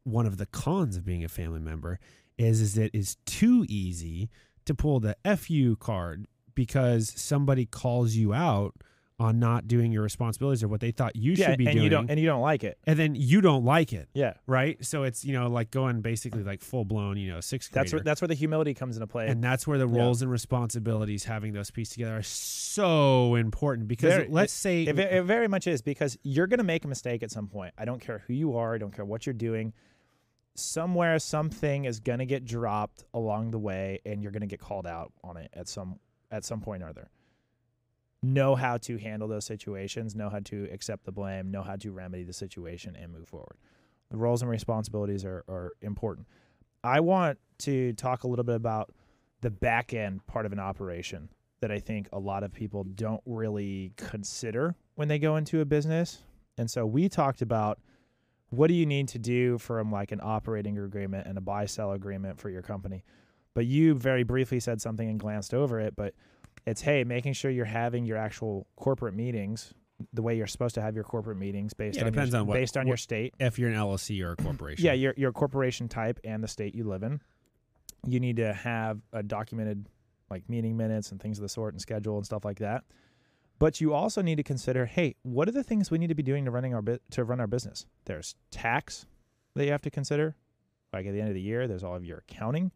[0.03, 1.99] one of the cons of being a family member
[2.37, 4.29] is is it is too easy
[4.65, 8.73] to pull the FU card because somebody calls you out
[9.21, 11.83] on not doing your responsibilities or what they thought you yeah, should be and doing.
[11.83, 12.77] you don't and you don't like it.
[12.85, 14.33] and then you don't like it, Yeah.
[14.47, 14.83] right?
[14.83, 17.83] So it's you know like going basically like full blown, you know, sixth grader.
[17.83, 19.27] That's where that's where the humility comes into play.
[19.27, 19.99] and that's where the Yeah.
[20.01, 24.97] roles and responsibilities having those pieces together are so important because Very- let's say It,
[24.97, 27.73] it very much is because you're going to make a mistake at some point.
[27.77, 28.73] I don't care who you are.
[28.73, 29.73] I don't care what you're doing.
[30.55, 34.59] Somewhere, something is going to get dropped along the way, and you're going to get
[34.59, 37.09] called out on it at some at some point or other.
[38.23, 40.15] Know how to handle those situations.
[40.15, 41.49] Know how to accept the blame.
[41.49, 43.57] Know how to remedy the situation and move forward.
[44.11, 46.27] The roles and responsibilities are, are important.
[46.83, 48.93] I want to talk a little bit about
[49.41, 51.29] the back end part of an operation
[51.61, 55.65] that I think a lot of people don't really consider when they go into a
[55.65, 56.23] business.
[56.57, 57.79] And so we talked about
[58.49, 61.93] what do you need to do from like an operating agreement and a buy sell
[61.93, 63.03] agreement for your company.
[63.53, 66.13] But you very briefly said something and glanced over it, but
[66.65, 69.73] it's hey, making sure you're having your actual corporate meetings
[70.13, 72.47] the way you're supposed to have your corporate meetings based Yeah, on depends your, on
[72.47, 73.33] what- based on your state.
[73.39, 74.83] if you're an LLC or a corporation.
[74.85, 77.21] Yeah, your your corporation type and the state you live in.
[78.07, 79.87] You need to have a documented
[80.29, 82.83] like meeting minutes and things of the sort and schedule and stuff like that.
[83.59, 86.23] But you also need to consider, hey, what are the things we need to be
[86.23, 87.85] doing to running our bu- to run our business?
[88.05, 89.05] There's tax
[89.55, 90.35] that you have to consider.
[90.91, 92.71] Like at the end of the year, there's all of your accounting.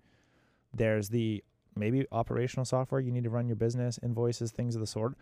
[0.76, 1.44] There's the
[1.76, 5.13] maybe operational software you need to run your business, invoices, things of the sort.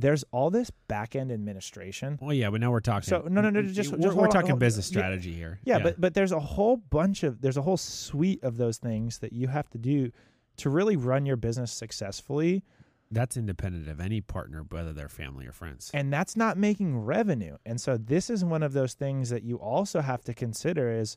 [0.00, 2.18] There's all this back end administration.
[2.22, 3.08] Well, yeah, but now we're talking.
[3.08, 4.98] So, no, no, no, just- we're, we're talking hold- business yeah.
[5.00, 5.58] strategy here.
[5.64, 9.18] Yeah, but but there's a whole bunch of there's a whole suite of those things
[9.18, 10.12] that you have to do
[10.58, 12.62] to really run your business successfully,
[13.10, 15.90] that's independent of any partner, whether they're family or friends.
[15.94, 17.56] and that's not making revenue.
[17.64, 21.16] And so this is one of those things that you also have to consider is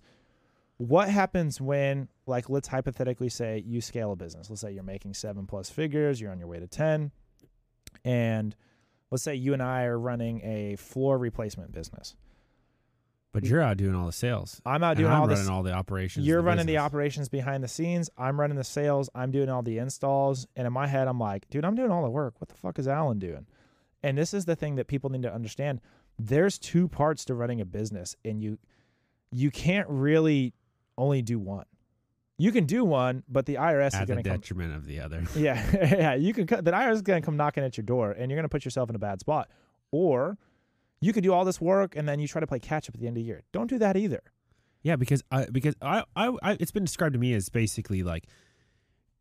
[0.87, 4.49] what happens when like let's hypothetically say you scale a business.
[4.49, 7.11] Let's say you're making 7 plus figures, you're on your way to 10,
[8.03, 8.55] and
[9.11, 12.15] let's say you and I are running a floor replacement business.
[13.31, 14.59] But you're out doing all the sales.
[14.65, 16.25] I'm out doing I'm all running all the operations.
[16.25, 18.09] You're the running the operations behind the scenes.
[18.17, 19.09] I'm running the sales.
[19.15, 20.47] I'm doing all the installs.
[20.57, 22.41] And in my head, I'm like, dude, I'm doing all the work.
[22.41, 23.45] What the fuck is Alan doing?
[24.03, 25.79] And this is the thing that people need to understand.
[26.19, 28.57] There's two parts to running a business, and you
[29.31, 30.53] you can't really
[30.97, 31.65] only do one.
[32.37, 34.33] You can do one, but the IRS is at the going to come.
[34.35, 35.23] At the detriment of the other.
[35.35, 36.13] Yeah, yeah.
[36.15, 36.47] You can.
[36.47, 38.49] cut- The IRS is going to come knocking at your door, and you're going to
[38.49, 39.49] put yourself in a bad spot.
[39.91, 40.37] Or
[41.01, 43.01] you could do all this work, and then you try to play catch up at
[43.01, 43.43] the end of the year.
[43.51, 44.21] Don't do that either.
[44.83, 48.25] Yeah, because I because I, I I it's been described to me as basically like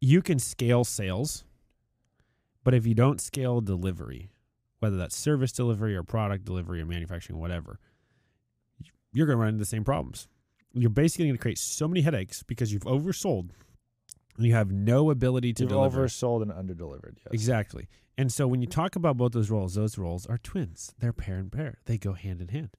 [0.00, 1.44] you can scale sales,
[2.64, 4.30] but if you don't scale delivery,
[4.78, 7.78] whether that's service delivery or product delivery or manufacturing, whatever,
[9.12, 10.28] you're going to run into the same problems.
[10.72, 13.50] You're basically going to create so many headaches because you've oversold
[14.36, 16.06] and you have no ability to You've deliver.
[16.06, 17.16] oversold and underdelivered.
[17.18, 17.32] Yes.
[17.32, 17.88] Exactly.
[18.16, 20.94] And so when you talk about both those roles, those roles are twins.
[20.98, 21.78] They're pair and pair.
[21.86, 22.70] They go hand in hand,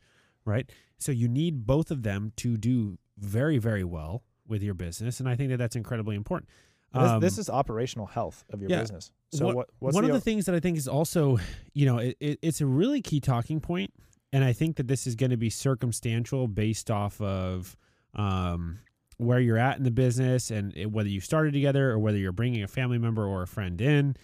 [0.45, 0.69] right?
[0.97, 5.27] So you need both of them to do very, very well with your business, and
[5.29, 6.49] I think that that's incredibly important.
[6.93, 8.81] This, Um, this is operational health of your yeah.
[8.81, 9.11] business.
[9.31, 9.69] So what?
[9.79, 11.37] What's one the, of the things that I think is also,
[11.73, 13.93] you know, it, it, it's a really key talking point,
[14.33, 17.75] and I think that this is going to be circumstantial based off of
[18.15, 18.79] um,
[19.17, 22.31] where you're at in the business and it, whether you started together or whether you're
[22.31, 24.15] bringing a family member or a friend in.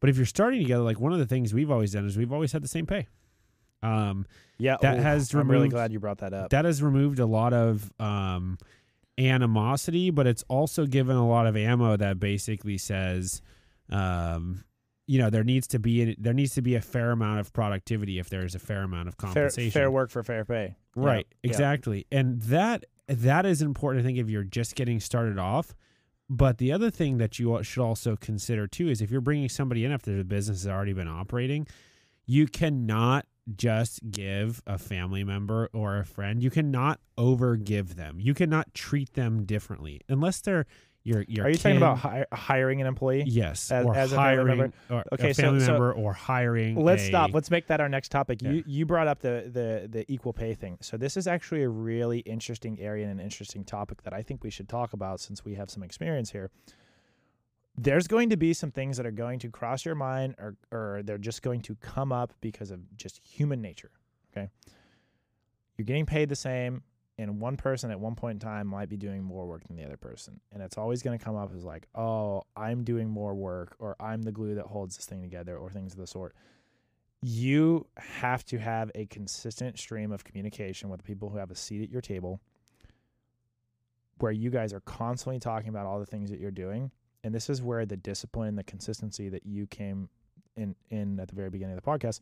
[0.00, 2.32] But if you're starting together, like one of the things we've always done is we've
[2.32, 3.06] always had the same pay.
[3.82, 4.26] Um,
[4.58, 6.50] yeah, that ooh, has I'm really glad you brought that up.
[6.50, 8.58] that has removed a lot of um,
[9.18, 13.40] animosity, but it's also given a lot of ammo that basically says,
[13.90, 14.64] um,
[15.10, 18.20] you know, there needs to be there needs to be a fair amount of productivity
[18.20, 19.72] if there is a fair amount of compensation.
[19.72, 20.76] fair work for fair pay.
[20.94, 21.26] Right?
[21.42, 21.50] yeah.
[21.50, 24.04] Exactly, and that that is important.
[24.04, 25.74] I think if you're just getting started off.
[26.32, 29.84] But the other thing that you should also consider too is if you're bringing somebody
[29.84, 31.66] in after the business has already been operating,
[32.24, 36.40] you cannot just give a family member or a friend.
[36.40, 38.20] You cannot over give them.
[38.20, 40.66] You cannot treat them differently unless they're
[41.02, 41.46] your your.
[41.46, 43.24] Are you talking about hi- hiring an employee?
[43.26, 44.72] yes as- or as hiring member?
[44.90, 46.76] or Okay, a so- family so- member or hiring?
[46.76, 47.32] Let's a- stop.
[47.32, 48.42] Let's make that our next topic.
[48.42, 48.50] Yeah.
[48.52, 50.78] You you brought up the, the the equal pay thing.
[50.80, 54.44] So this is actually a really interesting area and an interesting topic that I think
[54.44, 56.50] we should talk about since we have some experience here.
[57.78, 61.00] There's going to be some things that are going to cross your mind or or
[61.04, 63.90] they're just going to come up because of just human nature.
[64.36, 64.50] Okay.
[65.78, 66.82] You're getting paid the same
[67.20, 69.84] and one person at one point in time might be doing more work than the
[69.84, 70.40] other person.
[70.52, 73.94] And it's always going to come up as like, oh, I'm doing more work, or
[74.00, 76.34] I'm the glue that holds this thing together, or things of the sort.
[77.22, 81.56] You have to have a consistent stream of communication with the people who have a
[81.56, 82.40] seat at your table
[84.18, 86.90] where you guys are constantly talking about all the things that you're doing.
[87.22, 90.08] And this is where the discipline, and the consistency that you came
[90.56, 92.20] in in at the very beginning of the podcast,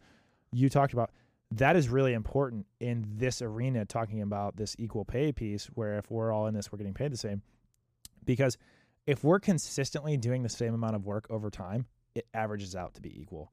[0.51, 1.11] you talked about
[1.51, 6.11] that is really important in this arena talking about this equal pay piece where if
[6.11, 7.43] we're all in this we're getting paid the same.
[8.25, 8.59] Because
[9.07, 13.01] if we're consistently doing the same amount of work over time it averages out to
[13.01, 13.51] be equal.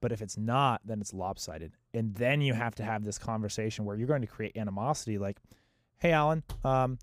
[0.00, 1.72] But if it's not then it's lopsided.
[1.94, 5.38] And then you have to have this conversation where you're going to create animosity like
[5.98, 6.98] hey alan um,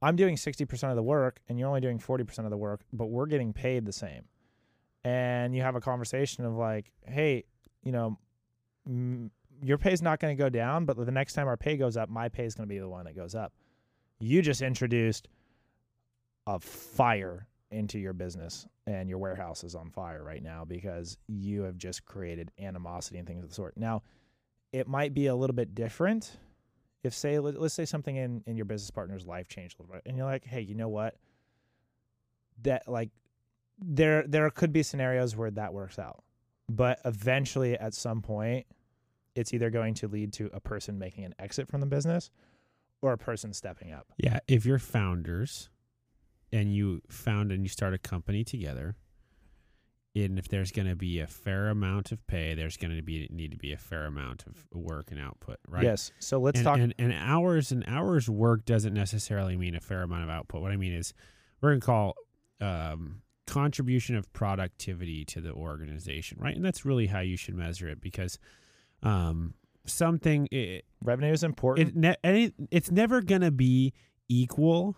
[0.00, 3.06] i'm doing 60% of the work and you're only doing 40% of the work but
[3.06, 4.24] we're getting paid the same.
[5.06, 7.44] And you have a conversation of like hey
[7.82, 8.18] you know
[8.88, 9.28] mm,
[9.64, 12.10] your pay's not going to go down, but the next time our pay goes up,
[12.10, 13.52] my pay is going to be the one that goes up.
[14.20, 15.26] You just introduced
[16.46, 21.62] a fire into your business, and your warehouse is on fire right now because you
[21.62, 23.76] have just created animosity and things of the sort.
[23.76, 24.02] Now,
[24.72, 26.36] it might be a little bit different
[27.02, 29.94] if, say, let, let's say something in in your business partner's life changed a little
[29.94, 31.16] bit, and you're like, hey, you know what?
[32.62, 33.10] That like
[33.78, 36.22] there there could be scenarios where that works out,
[36.68, 38.66] but eventually, at some point
[39.34, 42.30] it's either going to lead to a person making an exit from the business
[43.02, 44.06] or a person stepping up.
[44.16, 45.70] Yeah, if you're founders
[46.52, 48.96] and you found and you start a company together,
[50.16, 53.28] and if there's going to be a fair amount of pay, there's going to be
[53.32, 55.82] need to be a fair amount of work and output, right?
[55.82, 56.12] Yes.
[56.20, 56.78] So let's and, talk.
[56.78, 60.62] And, and hours and hours work doesn't necessarily mean a fair amount of output.
[60.62, 61.12] What I mean is,
[61.60, 62.14] we're going to call
[62.60, 66.54] um, contribution of productivity to the organization, right?
[66.54, 68.38] And that's really how you should measure it because
[69.04, 69.54] um,
[69.86, 71.88] something it, revenue is important.
[71.90, 73.92] it ne- any, it's never going to be
[74.28, 74.96] equal,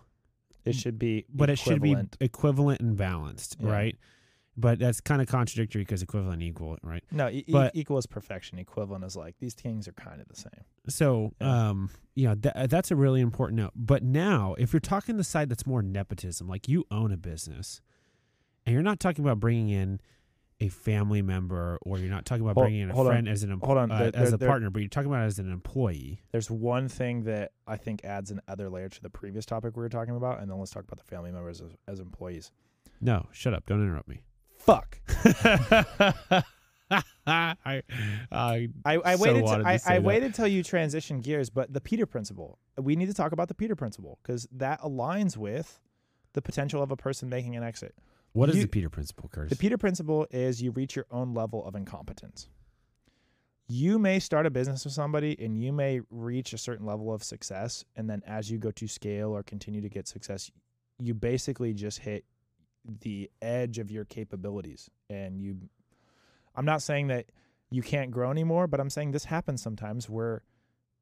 [0.65, 2.81] It, should be, but it should be equivalent.
[2.81, 3.69] and balanced, Yeah.
[3.71, 3.95] right?
[4.59, 7.03] But that's kind of contradictory because equivalent and equal, right?
[7.11, 8.57] No, e- but- equal is perfection.
[8.57, 10.63] Equivalent is like these things are kind of the same.
[10.89, 11.69] So, Yeah.
[11.69, 13.73] um, you know, th- that's a really important note.
[13.75, 17.81] But now, if you're talking the side that's more nepotism, like you own a business,
[18.65, 19.99] and you're not talking about bringing in
[20.59, 23.13] a family member, or you're not talking about Hold- bringing in a hold on.
[23.13, 23.91] friend as an em- Hold on.
[23.91, 26.19] uh, There- as a there- partner, but you're talking about as an employee.
[26.31, 29.89] There's one thing that I think adds another layer to the previous topic we were
[29.89, 32.51] talking about, and then let's talk about the family members as, as employees.
[32.99, 33.67] No, shut up!
[33.67, 34.23] Don't interrupt me.
[34.57, 34.99] Fuck.
[36.89, 37.03] I,
[37.65, 37.81] I,
[38.31, 39.45] I, I so waited.
[39.45, 42.57] to I, I waited till you transition gears, but the Peter principle.
[42.81, 45.81] We need to talk about the Peter principle because that aligns with
[46.33, 47.93] the potential of a person making an exit.
[48.37, 49.49] What is You- the Peter principle, Curtis?
[49.49, 52.49] The Peter principle is you reach your own level of incompetence.
[53.67, 57.23] You may start a business with somebody and you may reach a certain level of
[57.23, 57.83] success.
[57.95, 60.51] And then as you go to scale or continue to get success,
[60.99, 62.23] you basically just hit
[62.85, 64.89] the edge of your capabilities.
[65.09, 65.69] And you,
[66.55, 67.25] I'm not saying that
[67.69, 70.43] you can't grow anymore, but I'm saying this happens sometimes where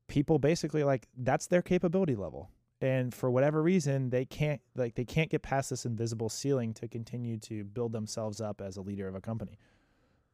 [0.07, 2.49] people basically like that's their capability level
[2.85, 6.87] and for whatever reason they can't like they can't get past this invisible ceiling to
[6.87, 9.57] continue to build themselves up as a leader of a company.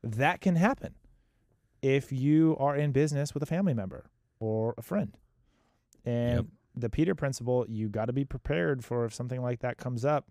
[0.03, 0.95] That can happen
[1.81, 4.05] if you are in business with a family member
[4.39, 5.17] or a friend.
[6.03, 6.45] And Yep.
[6.75, 10.27] the peter principle you got to be prepared for if something like that comes up.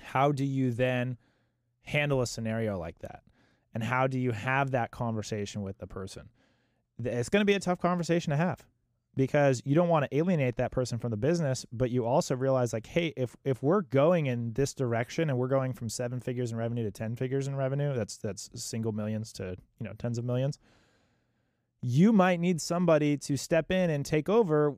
[0.00, 1.16] How do you then
[1.82, 3.22] handle a scenario like that?
[3.74, 6.28] And how do you have that conversation with the person?
[7.02, 8.64] It's going to be a tough conversation to have
[9.16, 12.72] because you don't want to alienate that person from the business but you also realize
[12.72, 16.52] like hey if if we're going in this direction and we're going from seven figures
[16.52, 20.18] in revenue to 10 figures in revenue that's that's single millions to you know tens
[20.18, 20.58] of millions
[21.82, 24.74] you might need somebody to step in and take over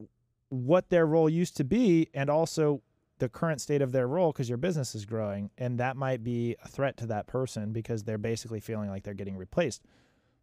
[0.48, 2.82] what their role used to be and also
[3.18, 6.56] the current state of their role because your business is growing and that might be
[6.64, 9.82] a threat to that person because they're basically feeling like they're getting replaced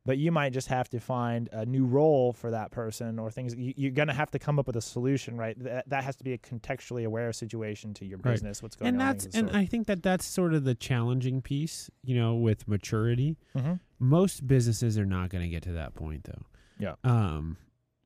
[0.06, 3.54] but you might just have to find a new role for that person or things
[3.56, 6.16] you, you're going to have to come up with a solution right that, that has
[6.16, 8.32] to be a contextually aware situation to your Right.
[8.34, 11.42] business what's going and on that's and I think that that's sort of the challenging
[11.42, 13.38] piece, you know, with maturity.
[13.56, 13.74] mm-hmm.
[14.00, 16.44] most businesses are not going to get to that point though
[16.80, 16.96] Yeah.
[17.04, 17.58] um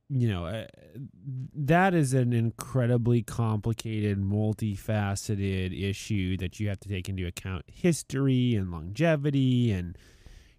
[0.08, 0.66] you know uh,
[1.54, 8.54] that is an incredibly complicated multifaceted issue that you have to take into account history
[8.54, 9.96] and longevity and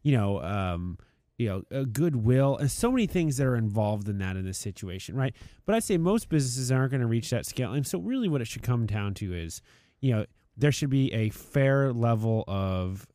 [0.03, 0.97] you know um
[1.38, 5.15] you know goodwill and so many things that are involved in that in this situation
[5.15, 5.35] right
[5.65, 8.41] but i'd say most businesses aren't going to reach that scale and so really what
[8.41, 9.61] it should come down to is
[10.01, 10.25] you know
[10.57, 13.07] there should be a fair level of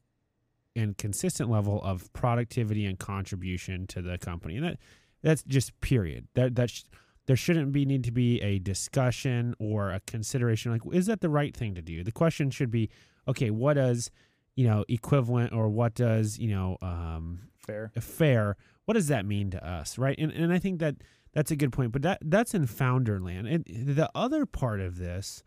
[0.74, 4.56] and consistent level of productivity and contribution to the company.
[4.56, 4.78] And that
[5.22, 6.28] that's just period.
[6.34, 6.84] That that sh-
[7.26, 11.28] there shouldn't be need to be a discussion or a consideration like is that the
[11.28, 12.02] right thing to do?
[12.02, 12.88] The question should be
[13.28, 14.10] okay, what does
[14.54, 17.92] you know equivalent or what does you know um, fair.
[18.00, 20.16] Fair what does that mean to us right?
[20.18, 20.96] And and i think that
[21.32, 23.46] that's a good point but that that's in founder land.
[23.46, 25.42] And the other part of this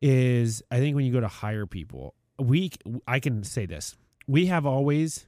[0.00, 2.70] is i think when you go to hire people we
[3.06, 3.96] i can say this.
[4.26, 5.26] We have always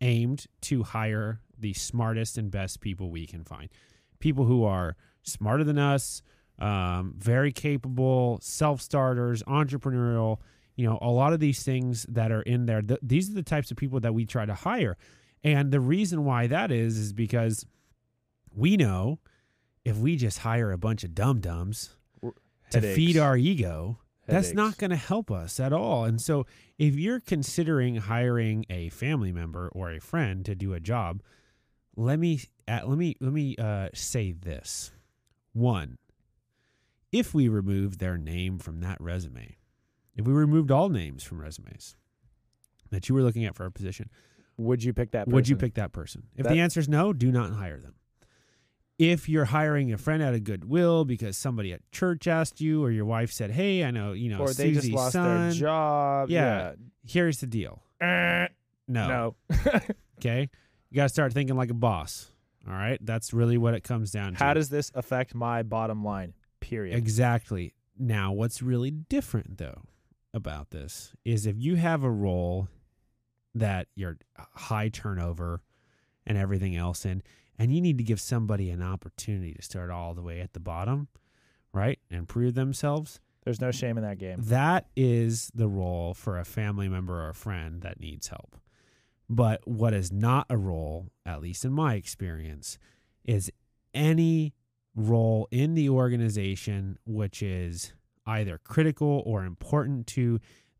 [0.00, 3.68] aimed to hire the smartest and best people we can find.
[4.20, 6.22] People who are smarter than us
[6.58, 10.38] um, very capable self-starters entrepreneurial
[10.74, 13.42] you know a lot of these things that are in there th- these are the
[13.44, 14.96] types of people that we try to hire
[15.44, 17.66] and the reason why that is is because
[18.54, 19.18] we know
[19.84, 21.90] if we just hire a bunch of dum dums
[22.70, 26.04] to feed our ego, that's not going to help us at all.
[26.04, 26.44] And so
[26.78, 31.22] if you're considering hiring a family member or a friend to do a job,
[31.96, 34.92] let me uh, let me let me uh, say this.
[35.52, 35.98] One,
[37.10, 39.56] if we remove their name from that resume,
[40.14, 41.96] if we removed all names from resumes
[42.90, 44.10] that you were looking at for a position,
[44.58, 45.32] would you pick that person?
[45.34, 46.24] would you pick that person?
[46.36, 47.94] If That- the answer is no, do not hire them.
[48.98, 52.90] If you're hiring a friend out of goodwill because somebody at church asked you, or
[52.90, 55.50] your wife said, "Hey, I know you know or they just Susie's lost son.
[55.50, 56.72] their job Yeah.
[57.06, 57.82] Here's the deal.
[58.00, 58.48] yeah.
[58.90, 59.06] No,
[59.50, 59.56] no
[60.18, 60.48] okay,
[60.90, 62.32] you got to start thinking like a boss.
[62.66, 64.38] All right, that's really what it comes down to.
[64.38, 67.74] how does this affect my bottom line period Exactly.
[67.98, 69.82] Now, what's really different though
[70.32, 72.68] about this is if you have a role
[73.54, 75.62] that you're uh, high turnover
[76.26, 77.22] and everything else and
[77.58, 80.60] and you need to give somebody an opportunity to start all the way at the
[80.60, 81.08] bottom,
[81.72, 81.98] right?
[82.08, 83.18] And prove themselves.
[83.44, 84.36] There's no shame in that game.
[84.42, 88.56] That is the role for a family member or a friend that needs help.
[89.28, 92.78] But what is not a role, at least in my experience,
[93.24, 93.50] is
[93.92, 94.54] any
[94.94, 97.92] role in the organization which is
[98.26, 100.38] either critical or important to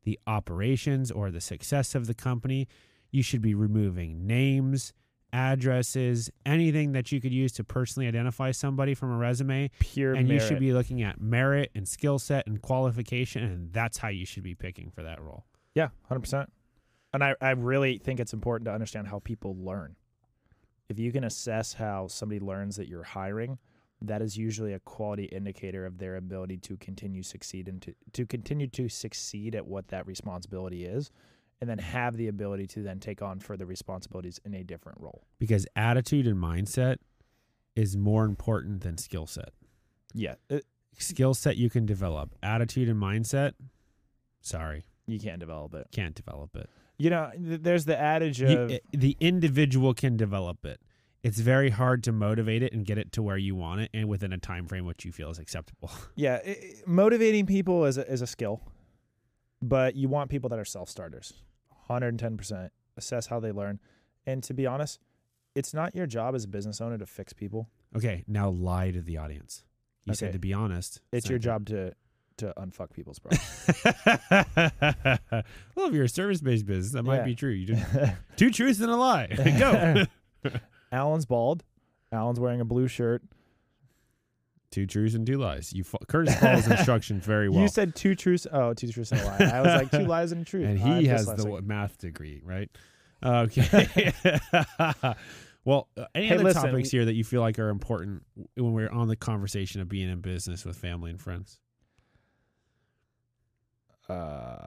[0.08, 2.66] the operations or the success of the company.
[3.10, 4.94] You should be removing names,
[5.34, 9.70] addresses, anything that you could use to personally identify somebody from a resume.
[9.80, 10.40] Pure and merit.
[10.40, 14.24] you should be looking at merit and skill set and qualification, and that's how you
[14.24, 15.44] should be picking for that role.
[15.74, 16.50] Yeah, hundred percent.
[17.12, 19.96] And I, I really think it's important to understand how people learn.
[20.88, 23.58] If you can assess how somebody learns that you're hiring,
[24.00, 28.24] that is usually a quality indicator of their ability to continue succeed and to, to
[28.26, 31.10] continue to succeed at what that responsibility is
[31.60, 35.24] and then have the ability to then take on further responsibilities in a different role.
[35.40, 36.98] Because attitude and mindset
[37.74, 39.50] is more important than skill set.
[40.14, 40.58] Yeah, uh,
[41.00, 42.34] Skill set you can develop.
[42.42, 43.52] Attitude and mindset,
[44.40, 45.86] sorry, you can't develop it.
[45.92, 46.68] can't develop it.
[46.98, 50.80] You know, th- there's the adage of i- the individual can develop it.
[51.22, 54.08] It's very hard to motivate it and get it to where you want it and
[54.08, 55.90] within a time frame which you feel is acceptable.
[56.14, 58.62] yeah, i i- motivating people is a, is a skill,
[59.60, 61.32] but you want people that are self starters.
[61.90, 62.70] 110%.
[62.96, 63.80] Assess how they learn.
[64.26, 65.00] And to be honest,
[65.54, 67.68] it's not your job as a business owner to fix people.
[67.96, 69.64] Okay, now lie to the audience.
[70.04, 71.00] You said to be honest.
[71.12, 71.92] It's your job to
[72.38, 73.42] to unfuck people's problems.
[75.74, 77.24] well, if you're a service based business, that might Yeah.
[77.24, 77.50] be true.
[77.50, 77.76] You do
[78.36, 79.26] two truths and a lie.
[79.58, 80.04] Go.
[80.92, 81.64] Alan's bald.
[82.12, 83.22] Alan's wearing a blue shirt.
[84.70, 85.72] two truths and two lies.
[85.72, 88.46] You fo- Curtis follows instructions very well, You said two truths.
[88.50, 89.38] Oh, two truths and a lie.
[89.52, 90.66] I was like two lies and a truth.
[90.66, 91.56] and I'm he has dyslexic.
[91.56, 92.70] the math degree, right?
[93.22, 94.12] Okay.
[95.64, 98.22] well, uh, any Hey, other listen, topics here that you feel like are important
[98.56, 101.58] when we're on the conversation of being in business with family and friends?
[104.08, 104.66] Uh,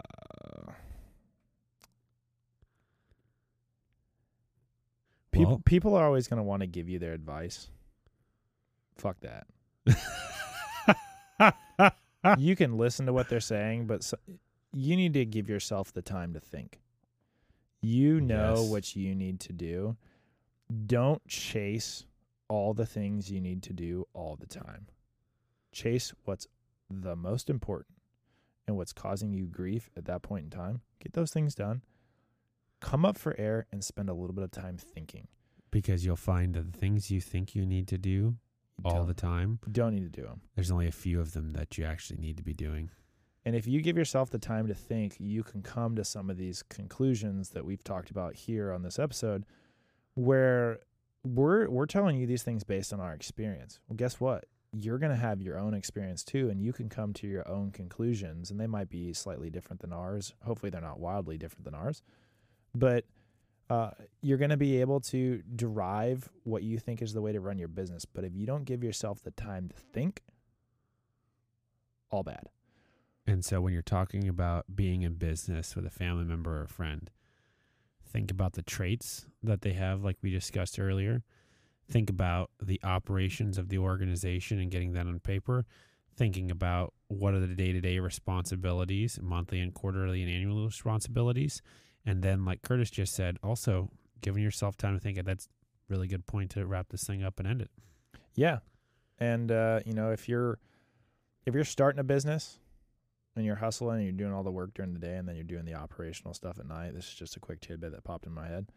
[5.42, 7.70] people Well- people are always going to want to give you their advice.
[8.98, 9.48] Fuck that.
[12.38, 14.18] you can listen to what they're saying, but so,
[14.74, 16.80] you need to give yourself the time to think.
[17.82, 18.70] You know Yes.
[18.70, 19.98] what you need to do.
[20.86, 22.06] Don't chase
[22.48, 24.88] all the things you need to do all the time.
[25.72, 26.48] Chase what's
[26.90, 27.98] the most important
[28.68, 30.82] and what's causing you grief at that point in time.
[31.00, 31.82] Get those things done.
[32.82, 35.28] Come up for air and spend a little bit of time thinking.
[35.72, 38.36] because you'll find that the things you think you need to do
[38.84, 40.42] all don't, the time, don't need to do them.
[40.56, 42.90] there's only a few of them that you actually need to be doing.
[43.46, 46.38] And if you give yourself the time to think, you can come to some of
[46.38, 49.46] these conclusions that we've talked about here on this episode
[50.16, 50.80] where
[51.24, 53.80] we're we're telling you these things based on our experience.
[53.88, 54.46] Well, guess what?
[54.74, 57.72] You're going to have your own experience too and you can come to your own
[57.72, 60.34] conclusions and they might be slightly different than ours.
[60.44, 62.02] Hopefully they're not wildly different than ours.
[62.74, 63.06] But
[63.70, 63.92] uh,
[64.22, 67.58] you're going to be able to derive what you think is the way to run
[67.58, 68.06] your business.
[68.06, 70.22] But if you don't give yourself the time to think,
[72.10, 72.50] all bad.
[73.26, 76.68] And so when you're talking about being in business with a family member or a
[76.68, 77.10] friend,
[78.06, 81.24] think about the traits that they have, like we discussed earlier.
[81.90, 85.66] Think about the operations of the organization and getting that on paper.
[86.14, 91.62] Thinking about what are the day to day responsibilities, monthly and quarterly and annual responsibilities.
[92.06, 93.90] And then, like Curtis just said, also
[94.22, 95.24] giving yourself time to think.
[95.24, 97.72] That's a really good point to wrap this thing up and end it.
[98.34, 98.60] Yeah.
[99.20, 100.58] And uh, you know, if you're
[101.46, 102.60] if you're starting a business
[103.36, 105.44] and you're hustling and you're doing all the work during the day and then you're
[105.44, 108.32] doing the operational stuff at night, this is just a quick tidbit that popped in
[108.34, 108.72] my head.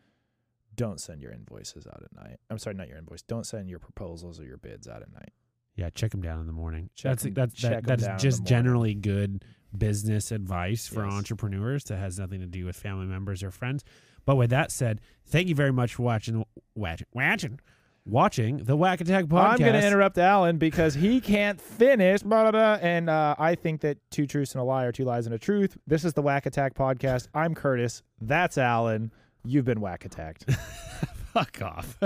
[0.75, 2.39] Don't send your invoices out at night.
[2.51, 3.23] I'm sorry, not your invoice.
[3.23, 5.33] Don't send your proposals or your bids out at night.
[5.77, 6.91] Yeah, check them down in the morning.
[6.95, 9.45] Check that's 'em- that's check that, 'em that's just generally good
[9.77, 11.13] business advice for Yes.
[11.15, 13.85] entrepreneurs that has nothing to do with family members or friends.
[14.27, 16.45] But with that said, thank you very much for watching
[16.75, 17.61] watching watching
[18.07, 19.53] watching the WAC Attack podcast.
[19.53, 22.23] I'm going to interrupt Alan because he can't finish.
[22.23, 25.05] Blah, blah, blah, and uh, I think that two truths and a lie are two
[25.05, 25.77] lies and a truth.
[25.87, 27.29] This is the WAC Attack podcast.
[27.35, 28.03] I'm Curtis.
[28.21, 29.11] That's Alan.
[29.45, 30.51] You've been whack attacked.
[31.35, 31.99] Fuck off.